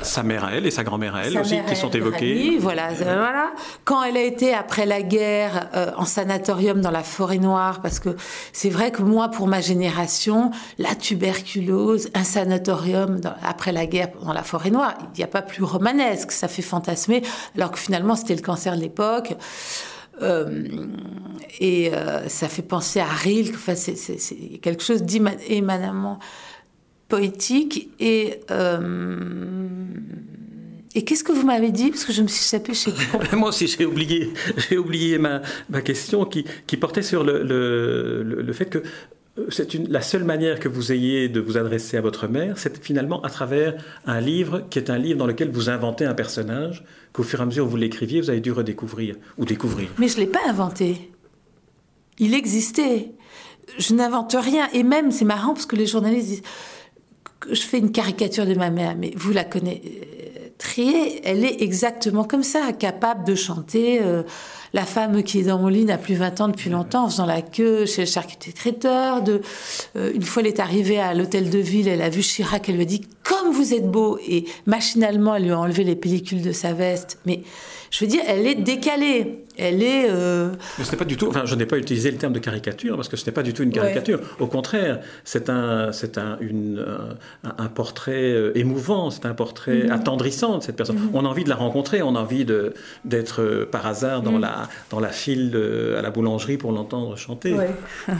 sa 0.01 0.23
mère 0.23 0.45
à 0.45 0.53
elle 0.53 0.65
et 0.65 0.71
sa 0.71 0.83
grand-mère 0.83 1.15
à 1.15 1.25
elle 1.25 1.37
aussi, 1.37 1.57
qui 1.67 1.75
sont 1.75 1.89
évoquées. 1.89 2.57
Voilà, 2.59 2.89
voilà. 2.93 3.51
Quand 3.85 4.03
elle 4.03 4.17
a 4.17 4.23
été 4.23 4.53
après 4.53 4.85
la 4.85 5.01
guerre 5.01 5.69
euh, 5.75 5.91
en 5.97 6.05
sanatorium 6.05 6.81
dans 6.81 6.91
la 6.91 7.03
forêt 7.03 7.37
noire, 7.37 7.81
parce 7.81 7.99
que 7.99 8.15
c'est 8.53 8.69
vrai 8.69 8.91
que 8.91 9.01
moi, 9.01 9.29
pour 9.29 9.47
ma 9.47 9.61
génération, 9.61 10.51
la 10.77 10.95
tuberculose, 10.95 12.09
un 12.13 12.23
sanatorium 12.23 13.19
dans, 13.19 13.33
après 13.43 13.71
la 13.71 13.85
guerre 13.85 14.09
dans 14.23 14.33
la 14.33 14.43
forêt 14.43 14.71
noire, 14.71 14.95
il 15.13 15.17
n'y 15.17 15.23
a 15.23 15.27
pas 15.27 15.41
plus 15.41 15.63
romanesque, 15.63 16.31
ça 16.31 16.47
fait 16.47 16.61
fantasmer, 16.61 17.21
alors 17.55 17.71
que 17.71 17.79
finalement 17.79 18.15
c'était 18.15 18.35
le 18.35 18.41
cancer 18.41 18.75
de 18.75 18.81
l'époque. 18.81 19.35
Euh, 20.21 20.65
et 21.59 21.93
euh, 21.93 22.27
ça 22.27 22.47
fait 22.47 22.61
penser 22.61 22.99
à 22.99 23.05
Rilke, 23.05 23.55
enfin, 23.55 23.75
c'est 23.75 24.59
quelque 24.61 24.83
chose 24.83 25.03
d'émanemment 25.03 26.19
poétique 27.11 27.89
et 27.99 28.39
euh, 28.51 29.19
et 30.95 31.03
qu'est-ce 31.03 31.25
que 31.25 31.33
vous 31.33 31.45
m'avez 31.45 31.71
dit? 31.71 31.89
Parce 31.89 32.05
que 32.05 32.13
je 32.13 32.21
me 32.21 32.27
suis 32.27 32.43
échappée 32.43 32.73
chez 32.73 32.91
Moi 33.35 33.49
aussi, 33.49 33.67
j'ai 33.67 33.85
oublié, 33.85 34.31
j'ai 34.57 34.77
oublié 34.77 35.17
ma, 35.17 35.41
ma 35.69 35.81
question 35.81 36.25
qui, 36.25 36.45
qui 36.67 36.77
portait 36.77 37.01
sur 37.01 37.23
le, 37.23 37.43
le, 37.43 38.23
le, 38.23 38.41
le 38.41 38.53
fait 38.53 38.65
que 38.65 38.79
euh, 39.37 39.45
c'est 39.49 39.73
la 39.89 40.01
seule 40.01 40.23
manière 40.23 40.59
que 40.59 40.69
vous 40.69 40.93
ayez 40.93 41.27
de 41.27 41.41
vous 41.41 41.57
adresser 41.57 41.97
à 41.97 42.01
votre 42.01 42.27
mère, 42.27 42.57
c'est 42.57 42.81
finalement 42.81 43.21
à 43.23 43.29
travers 43.29 43.75
un 44.05 44.21
livre 44.21 44.63
qui 44.69 44.79
est 44.79 44.89
un 44.89 44.97
livre 44.97 45.19
dans 45.19 45.27
lequel 45.27 45.49
vous 45.49 45.69
inventez 45.69 46.05
un 46.05 46.13
personnage 46.13 46.85
qu'au 47.11 47.23
fur 47.23 47.39
et 47.39 47.43
à 47.43 47.45
mesure 47.45 47.65
où 47.65 47.69
vous 47.69 47.77
l'écriviez, 47.77 48.21
vous 48.21 48.29
avez 48.29 48.41
dû 48.41 48.53
redécouvrir 48.53 49.15
ou 49.37 49.43
découvrir. 49.43 49.89
Mais 49.97 50.07
je 50.07 50.15
ne 50.15 50.21
l'ai 50.21 50.27
pas 50.27 50.45
inventé. 50.47 51.11
Il 52.19 52.33
existait. 52.33 53.11
Je 53.77 53.93
n'invente 53.93 54.35
rien. 54.37 54.69
Et 54.73 54.83
même, 54.83 55.11
c'est 55.11 55.25
marrant 55.25 55.53
parce 55.53 55.65
que 55.65 55.75
les 55.75 55.87
journalistes 55.87 56.27
disent 56.27 56.43
je 57.49 57.61
fais 57.61 57.79
une 57.79 57.91
caricature 57.91 58.45
de 58.45 58.53
ma 58.53 58.69
mère, 58.69 58.95
mais 58.97 59.11
vous 59.15 59.31
la 59.31 59.43
connaissez. 59.43 60.01
Trier, 60.57 61.21
elle 61.23 61.43
est 61.43 61.63
exactement 61.63 62.23
comme 62.23 62.43
ça, 62.43 62.71
capable 62.71 63.23
de 63.23 63.33
chanter 63.33 63.99
euh, 64.03 64.21
la 64.73 64.85
femme 64.85 65.23
qui 65.23 65.39
est 65.39 65.43
dans 65.43 65.59
mon 65.59 65.67
lit 65.67 65.85
n'a 65.85 65.97
plus 65.97 66.15
20 66.15 66.41
ans 66.41 66.47
depuis 66.47 66.69
longtemps, 66.69 67.05
en 67.05 67.09
faisant 67.09 67.25
la 67.25 67.41
queue 67.41 67.85
chez 67.85 68.03
le 68.03 68.07
charcutier 68.07 68.53
traiteur. 68.53 69.21
De, 69.21 69.41
euh, 69.95 70.11
une 70.13 70.23
fois, 70.23 70.41
elle 70.41 70.47
est 70.47 70.59
arrivée 70.59 70.99
à 70.99 71.13
l'hôtel 71.13 71.49
de 71.49 71.59
ville, 71.59 71.87
elle 71.87 72.01
a 72.01 72.09
vu 72.09 72.21
Chirac, 72.21 72.69
elle 72.69 72.75
lui 72.75 72.83
a 72.83 72.85
dit 72.85 73.01
Comme 73.23 73.51
vous 73.51 73.73
êtes 73.73 73.89
beau 73.89 74.17
Et 74.27 74.45
machinalement, 74.65 75.35
elle 75.35 75.43
lui 75.43 75.51
a 75.51 75.59
enlevé 75.59 75.83
les 75.83 75.95
pellicules 75.95 76.41
de 76.41 76.51
sa 76.51 76.73
veste. 76.73 77.19
Mais 77.25 77.41
je 77.91 78.05
veux 78.05 78.09
dire, 78.09 78.21
elle 78.25 78.47
est 78.47 78.55
décalée. 78.55 79.43
Elle 79.57 79.83
est. 79.83 80.09
Euh... 80.09 80.51
Mais 80.79 80.85
ce 80.85 80.91
n'est 80.91 80.97
pas 80.97 81.05
du 81.05 81.17
tout. 81.17 81.27
Enfin, 81.27 81.43
je 81.45 81.55
n'ai 81.55 81.65
pas 81.65 81.77
utilisé 81.77 82.09
le 82.09 82.17
terme 82.17 82.31
de 82.31 82.39
caricature 82.39 82.95
parce 82.95 83.09
que 83.09 83.17
ce 83.17 83.25
n'est 83.25 83.33
pas 83.33 83.43
du 83.43 83.53
tout 83.53 83.63
une 83.63 83.71
caricature. 83.71 84.21
Au 84.39 84.47
contraire, 84.47 85.01
c'est 85.25 85.49
un, 85.49 85.91
c'est 85.91 86.17
un, 86.17 86.37
une, 86.39 86.85
un, 87.43 87.67
portrait 87.67 88.31
euh, 88.31 88.57
émouvant, 88.57 89.11
c'est 89.11 89.25
un 89.25 89.33
portrait 89.33 89.83
mm-hmm. 89.83 89.91
attendrissant 89.91 90.57
de 90.57 90.63
cette 90.63 90.77
personne. 90.77 90.95
Mm-hmm. 90.95 91.11
On 91.13 91.25
a 91.25 91.27
envie 91.27 91.43
de 91.43 91.49
la 91.49 91.55
rencontrer, 91.55 92.01
on 92.01 92.15
a 92.15 92.19
envie 92.19 92.45
de, 92.45 92.73
d'être 93.03 93.41
euh, 93.41 93.67
par 93.69 93.85
hasard 93.85 94.21
dans, 94.21 94.37
mm. 94.37 94.41
la, 94.41 94.60
dans 94.89 94.99
la 94.99 95.09
file 95.09 95.55
à 95.97 96.01
la 96.01 96.09
boulangerie 96.09 96.57
pour 96.57 96.71
l'entendre 96.71 97.15
chanter. 97.15 97.53
Ouais. 97.53 97.69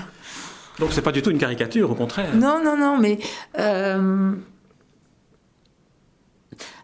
Donc, 0.80 0.94
c'est 0.94 1.02
pas 1.02 1.12
du 1.12 1.22
tout 1.22 1.32
une 1.32 1.38
caricature, 1.38 1.92
au 1.92 1.96
contraire. 1.96 2.36
Non, 2.36 2.62
non, 2.64 2.78
non, 2.78 2.98
mais. 2.98 3.20
Euh... 3.60 4.34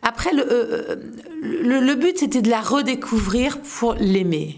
Après, 0.01 0.31
le, 0.33 0.45
euh, 0.49 0.95
le, 1.41 1.95
but, 1.95 2.17
c'était 2.19 2.41
de 2.41 2.49
la 2.49 2.61
redécouvrir 2.61 3.59
pour 3.59 3.95
l'aimer. 3.95 4.57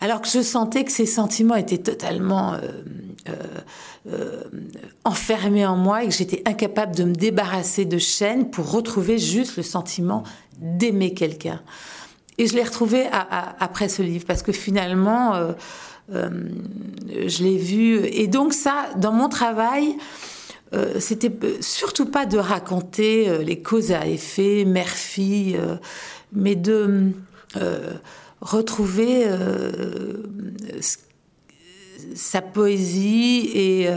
Alors 0.00 0.20
que 0.22 0.28
je 0.28 0.40
sentais 0.40 0.84
que 0.84 0.92
ses 0.92 1.06
sentiments 1.06 1.54
étaient 1.54 1.78
totalement 1.78 2.54
euh, 2.54 2.60
euh, 4.08 4.44
enfermés 5.04 5.66
en 5.66 5.76
moi 5.76 6.04
et 6.04 6.08
que 6.08 6.14
j'étais 6.14 6.42
incapable 6.46 6.94
de 6.94 7.04
me 7.04 7.14
débarrasser 7.14 7.84
de 7.84 7.98
chaînes 7.98 8.50
pour 8.50 8.70
retrouver 8.70 9.18
juste 9.18 9.56
le 9.56 9.62
sentiment 9.62 10.22
d'aimer 10.58 11.12
quelqu'un. 11.12 11.60
Et 12.38 12.46
je 12.46 12.54
l'ai 12.54 12.62
retrouvé 12.62 13.06
après 13.10 13.88
ce 13.88 14.02
livre 14.02 14.26
parce 14.26 14.42
que 14.42 14.52
finalement, 14.52 15.54
je 16.10 17.42
l'ai 17.42 17.56
vu. 17.56 18.04
Et 18.04 18.26
donc 18.26 18.52
ça, 18.52 18.88
dans 18.96 19.12
mon 19.12 19.28
travail, 19.28 19.96
euh, 20.74 20.98
c'était 20.98 21.32
surtout 21.60 22.06
pas 22.06 22.26
de 22.26 22.38
raconter 22.38 23.28
euh, 23.28 23.42
les 23.42 23.62
causes 23.62 23.92
à 23.92 24.06
effet, 24.06 24.64
mère-fille, 24.64 25.56
euh, 25.56 25.76
mais 26.32 26.56
de 26.56 27.12
retrouver 28.40 29.26
sa 32.14 32.42
poésie 32.42 33.50
et 33.54 33.88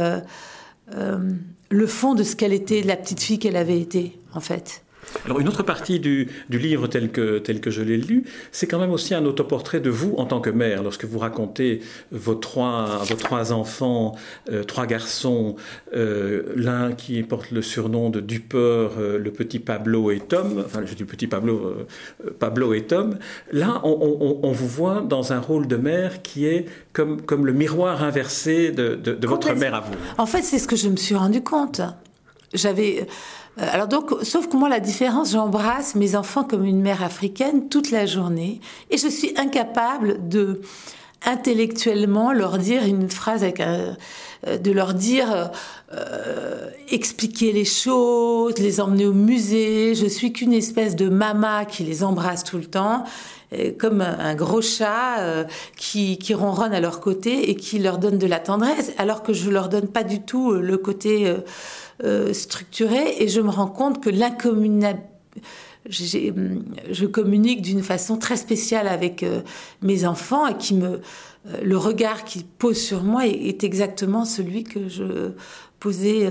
le 1.70 1.88
fond 1.88 2.14
de 2.14 2.24
ce 2.24 2.38
qu'elle 2.38 2.54
était, 2.54 2.82
la 2.84 2.96
petite 2.96 3.20
fille 3.20 3.40
qu'elle 3.40 3.58
avait 3.58 3.82
été, 3.82 4.18
en 4.34 4.40
fait. 4.40 4.84
Alors 5.26 5.40
une 5.40 5.48
autre 5.48 5.64
partie 5.64 6.00
du, 6.00 6.30
livre 6.50 6.88
tel 6.88 7.12
que, 7.12 7.40
tel 7.40 7.62
que 7.62 7.72
je 7.72 7.82
l'ai 7.82 7.98
lu, 7.98 8.24
c'est 8.52 8.68
quand 8.68 8.80
même 8.80 8.92
aussi 8.92 9.14
un 9.14 9.26
autoportrait 9.26 9.80
de 9.80 9.90
vous 9.90 10.14
en 10.18 10.26
tant 10.26 10.40
que 10.40 10.50
mère. 10.50 10.84
Lorsque 10.84 11.06
vous 11.06 11.20
racontez 11.20 11.82
vos 12.12 12.36
trois, 12.36 13.02
vos 13.04 13.16
trois 13.16 13.54
enfants, 13.54 14.16
euh, 14.52 14.64
trois 14.64 14.86
garçons, 14.86 15.56
euh, 15.96 16.44
l'un 16.56 16.94
qui 16.94 17.22
porte 17.24 17.52
le 17.52 17.62
surnom 17.62 18.10
de 18.10 18.20
Dupeur, 18.20 18.94
euh, 19.00 19.18
le 19.18 19.32
petit 19.32 19.60
Pablo 19.60 20.12
et 20.12 20.20
Tom, 20.20 20.64
enfin 20.66 20.82
je 20.86 20.94
dis 20.94 21.06
petit 21.06 21.28
Pablo, 21.28 21.76
Pablo 22.40 22.74
et 22.74 22.84
Tom, 22.84 23.18
là 23.52 23.82
on, 23.84 24.40
on, 24.44 24.52
vous 24.52 24.68
voit 24.68 25.02
dans 25.02 25.34
un 25.34 25.40
rôle 25.40 25.68
de 25.68 25.76
mère 25.76 26.22
qui 26.22 26.46
est 26.46 26.66
comme, 26.94 27.22
comme 27.22 27.46
le 27.46 27.54
miroir 27.54 28.04
inversé 28.04 28.72
de, 28.72 28.96
de, 28.96 29.14
de 29.14 29.28
votre 29.28 29.54
mère 29.54 29.76
à 29.76 29.82
vous. 29.82 29.94
En 30.18 30.26
fait 30.26 30.42
c'est 30.42 30.60
ce 30.60 30.68
que 30.68 30.76
je 30.76 30.90
me 30.90 30.96
suis 30.96 31.16
rendu 31.16 31.42
compte. 31.42 31.82
J'avais 32.54 33.08
euh, 33.60 33.66
alors 33.72 33.88
donc, 33.88 34.12
sauf 34.24 34.48
que 34.48 34.58
moi, 34.58 34.70
la 34.70 34.80
différence, 34.80 35.32
j'embrasse 35.32 35.96
mes 35.96 36.16
enfants 36.16 36.44
comme 36.44 36.66
une 36.66 36.82
mère 36.82 37.04
africaine 37.04 37.70
toute 37.70 37.92
la 37.92 38.06
journée, 38.06 38.62
et 38.90 38.98
je 38.98 39.08
suis 39.08 39.34
incapable 39.38 40.30
de 40.30 40.62
intellectuellement 41.26 42.32
leur 42.32 42.58
dire 42.58 42.86
une 42.86 43.10
phrase 43.10 43.44
avec 43.44 43.60
euh, 43.60 43.94
de 44.46 44.72
leur 44.72 44.94
dire 44.94 45.52
euh, 45.92 46.70
expliquer 46.90 47.52
les 47.52 47.66
choses, 47.66 48.58
les 48.58 48.80
emmener 48.80 49.06
au 49.06 49.12
musée. 49.12 49.96
Je 49.96 50.06
suis 50.06 50.32
qu'une 50.32 50.54
espèce 50.54 50.96
de 50.96 51.10
mama 51.10 51.66
qui 51.66 51.84
les 51.84 52.06
embrasse 52.06 52.46
tout 52.46 52.58
le 52.58 52.66
temps, 52.66 53.04
comme 53.80 54.02
un 54.02 54.36
gros 54.36 54.62
chat 54.62 55.46
qui, 55.76 56.20
qui 56.20 56.36
ronronne 56.36 56.72
à 56.72 56.80
leur 56.80 57.00
côté 57.00 57.50
et 57.50 57.56
qui 57.56 57.80
leur 57.80 57.98
donne 57.98 58.20
de 58.20 58.28
la 58.28 58.40
tendresse, 58.40 58.94
alors 59.00 59.24
que 59.24 59.34
je 59.34 59.50
leur 59.50 59.70
donne 59.70 59.88
pas 59.88 60.04
du 60.04 60.22
tout 60.22 60.52
le 60.52 60.78
côté 60.78 61.28
euh, 61.28 61.40
structurée 62.34 63.16
et 63.20 63.28
je 63.28 63.42
me 63.42 63.50
rends 63.50 63.68
compte 63.68 64.02
que 64.02 64.10
l'incommunable 64.10 65.02
je 65.90 67.06
communique 67.06 67.62
d'une 67.62 67.84
façon 67.84 68.18
très 68.18 68.38
spéciale 68.38 68.88
avec 68.88 69.24
euh, 69.24 69.42
mes 69.82 70.06
enfants 70.06 70.48
et 70.48 70.58
qui 70.58 70.74
me 70.74 70.88
euh, 71.48 71.62
le 71.64 71.78
regard 71.78 72.26
qu'ils 72.26 72.46
posent 72.46 72.82
sur 72.82 73.04
moi 73.04 73.26
est, 73.26 73.64
exactement 73.64 74.26
celui 74.26 74.64
que 74.64 74.90
je 74.90 75.32
posais 75.80 76.30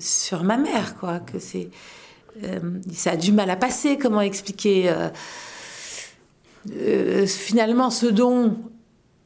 sur 0.00 0.42
ma 0.42 0.56
mère 0.56 0.96
quoi 0.98 1.20
que 1.20 1.38
c'est 1.38 1.70
ça 2.92 3.12
a 3.12 3.16
du 3.16 3.30
mal 3.30 3.48
à 3.50 3.56
passer 3.56 3.96
comment 3.96 4.20
expliquer 4.20 4.92
finalement 7.26 7.90
ce 7.90 8.06
dont 8.06 8.56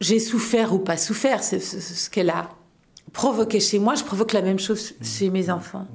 j'ai 0.00 0.18
souffert 0.18 0.74
ou 0.74 0.78
pas 0.78 0.98
souffert 0.98 1.42
c'est 1.42 1.60
ce 1.60 2.10
qu'elle 2.10 2.28
a 2.28 2.50
provoquer 3.14 3.60
chez 3.60 3.78
moi, 3.78 3.94
je 3.94 4.04
provoque 4.04 4.34
la 4.34 4.42
même 4.42 4.58
chose 4.58 4.92
chez 5.02 5.30
mes 5.30 5.48
enfants. 5.48 5.88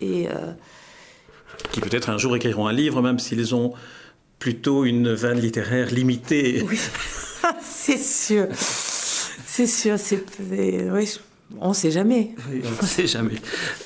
Et 0.00 0.26
euh, 0.28 0.52
Qui 1.70 1.80
peut-être 1.80 2.10
un 2.10 2.18
jour 2.18 2.34
écriront 2.34 2.66
un 2.66 2.72
livre, 2.72 3.00
même 3.00 3.20
s'ils 3.20 3.54
ont 3.54 3.72
plutôt 4.40 4.84
une 4.84 5.12
veine 5.12 5.38
littéraire 5.38 5.92
limitée. 5.92 6.64
Oui, 6.68 6.80
c'est 7.62 7.98
sûr. 7.98 8.48
C'est 8.52 9.66
sûr. 9.66 9.98
C'est, 9.98 10.24
oui, 10.90 11.14
on 11.60 11.70
ne 11.70 11.74
sait 11.74 11.90
jamais. 11.90 12.30
on 12.50 12.82
ne 12.82 12.86
sait 12.86 13.06
jamais. 13.06 13.36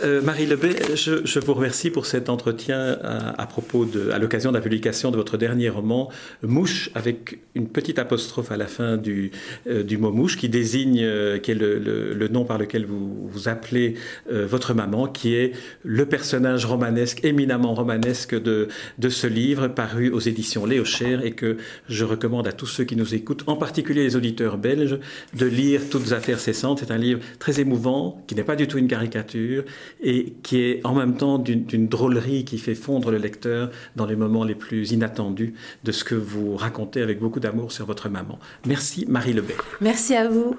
Euh, 0.03 0.23
Marie 0.23 0.47
Lebet, 0.47 0.97
je, 0.97 1.39
vous 1.39 1.55
remercie 1.55 1.91
pour 1.91 2.07
cet 2.07 2.29
entretien 2.29 2.99
à, 3.03 3.47
propos 3.47 3.85
de, 3.85 4.11
à 4.11 4.19
l'occasion 4.19 4.51
de 4.51 4.57
la 4.57 4.63
publication 4.63 5.11
de 5.11 5.17
votre 5.17 5.37
dernier 5.37 5.69
roman, 5.69 6.11
Mouche, 6.43 6.91
avec 6.95 7.39
une 7.55 7.69
petite 7.69 7.99
apostrophe 7.99 8.51
à 8.51 8.57
la 8.57 8.67
fin 8.67 8.97
du, 8.97 9.31
euh, 9.67 9.83
du 9.83 9.99
mot 9.99 10.11
mouche, 10.11 10.37
qui 10.37 10.49
désigne, 10.49 11.01
euh, 11.03 11.39
qui 11.39 11.51
est 11.51 11.55
le, 11.55 12.29
nom 12.31 12.45
par 12.45 12.59
lequel 12.59 12.87
vous, 12.87 13.29
vous 13.29 13.49
appelez 13.49 13.95
votre 14.31 14.73
maman, 14.73 15.09
qui 15.09 15.35
est 15.35 15.53
le 15.83 16.07
personnage 16.07 16.65
romanesque, 16.65 17.25
éminemment 17.25 17.75
romanesque 17.75 18.41
de, 18.41 18.69
de 18.99 19.09
ce 19.09 19.27
livre, 19.27 19.67
paru 19.69 20.11
aux 20.11 20.21
éditions 20.21 20.65
Léo 20.65 20.85
Cher, 20.85 21.25
et 21.25 21.33
que 21.33 21.57
je 21.89 22.05
recommande 22.05 22.47
à 22.47 22.53
tous 22.53 22.67
ceux 22.67 22.85
qui 22.85 22.95
nous 22.95 23.15
écoutent, 23.15 23.43
en 23.49 23.57
particulier 23.57 24.05
les 24.05 24.17
auditeurs 24.17 24.59
belges, 24.59 24.99
de 25.35 25.47
lire 25.47 25.83
Toutes 25.91 26.13
affaires 26.13 26.39
cessantes. 26.39 26.81
C'est 26.81 26.93
un 26.93 26.99
livre 26.99 27.21
très 27.51 27.61
émouvant, 27.61 28.23
qui 28.27 28.35
n'est 28.35 28.45
pas 28.45 28.57
du 28.57 28.69
tout 28.69 28.79
une 28.79 28.87
caricature 28.87 29.65
et 30.03 30.35
qui 30.43 30.61
est 30.61 30.87
en 30.87 30.95
même 30.95 31.17
temps 31.17 31.39
d'une 31.39 31.89
drôlerie 31.89 32.45
qui 32.45 32.59
fait 32.59 32.75
fondre 32.75 33.11
le 33.11 33.19
lecteur 33.19 33.71
dans 33.97 34.07
les 34.07 34.17
moments 34.17 34.45
les 34.45 34.55
plus 34.55 34.93
inattendus 34.93 35.55
de 35.85 35.93
ce 35.93 36.05
que 36.05 36.15
vous 36.15 36.57
racontez 36.57 37.03
avec 37.03 37.19
beaucoup 37.19 37.41
d'amour 37.41 37.73
sur 37.73 37.87
votre 37.87 38.09
maman. 38.09 38.39
Merci 38.67 39.07
Marie 39.09 39.33
Lebet. 39.33 39.57
Merci 39.81 40.15
à 40.15 40.29
vous. 40.29 40.57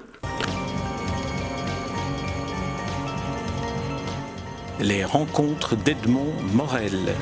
Les 4.80 5.04
rencontres 5.04 5.76
d'Edmond 5.76 6.32
Morel. 6.54 7.14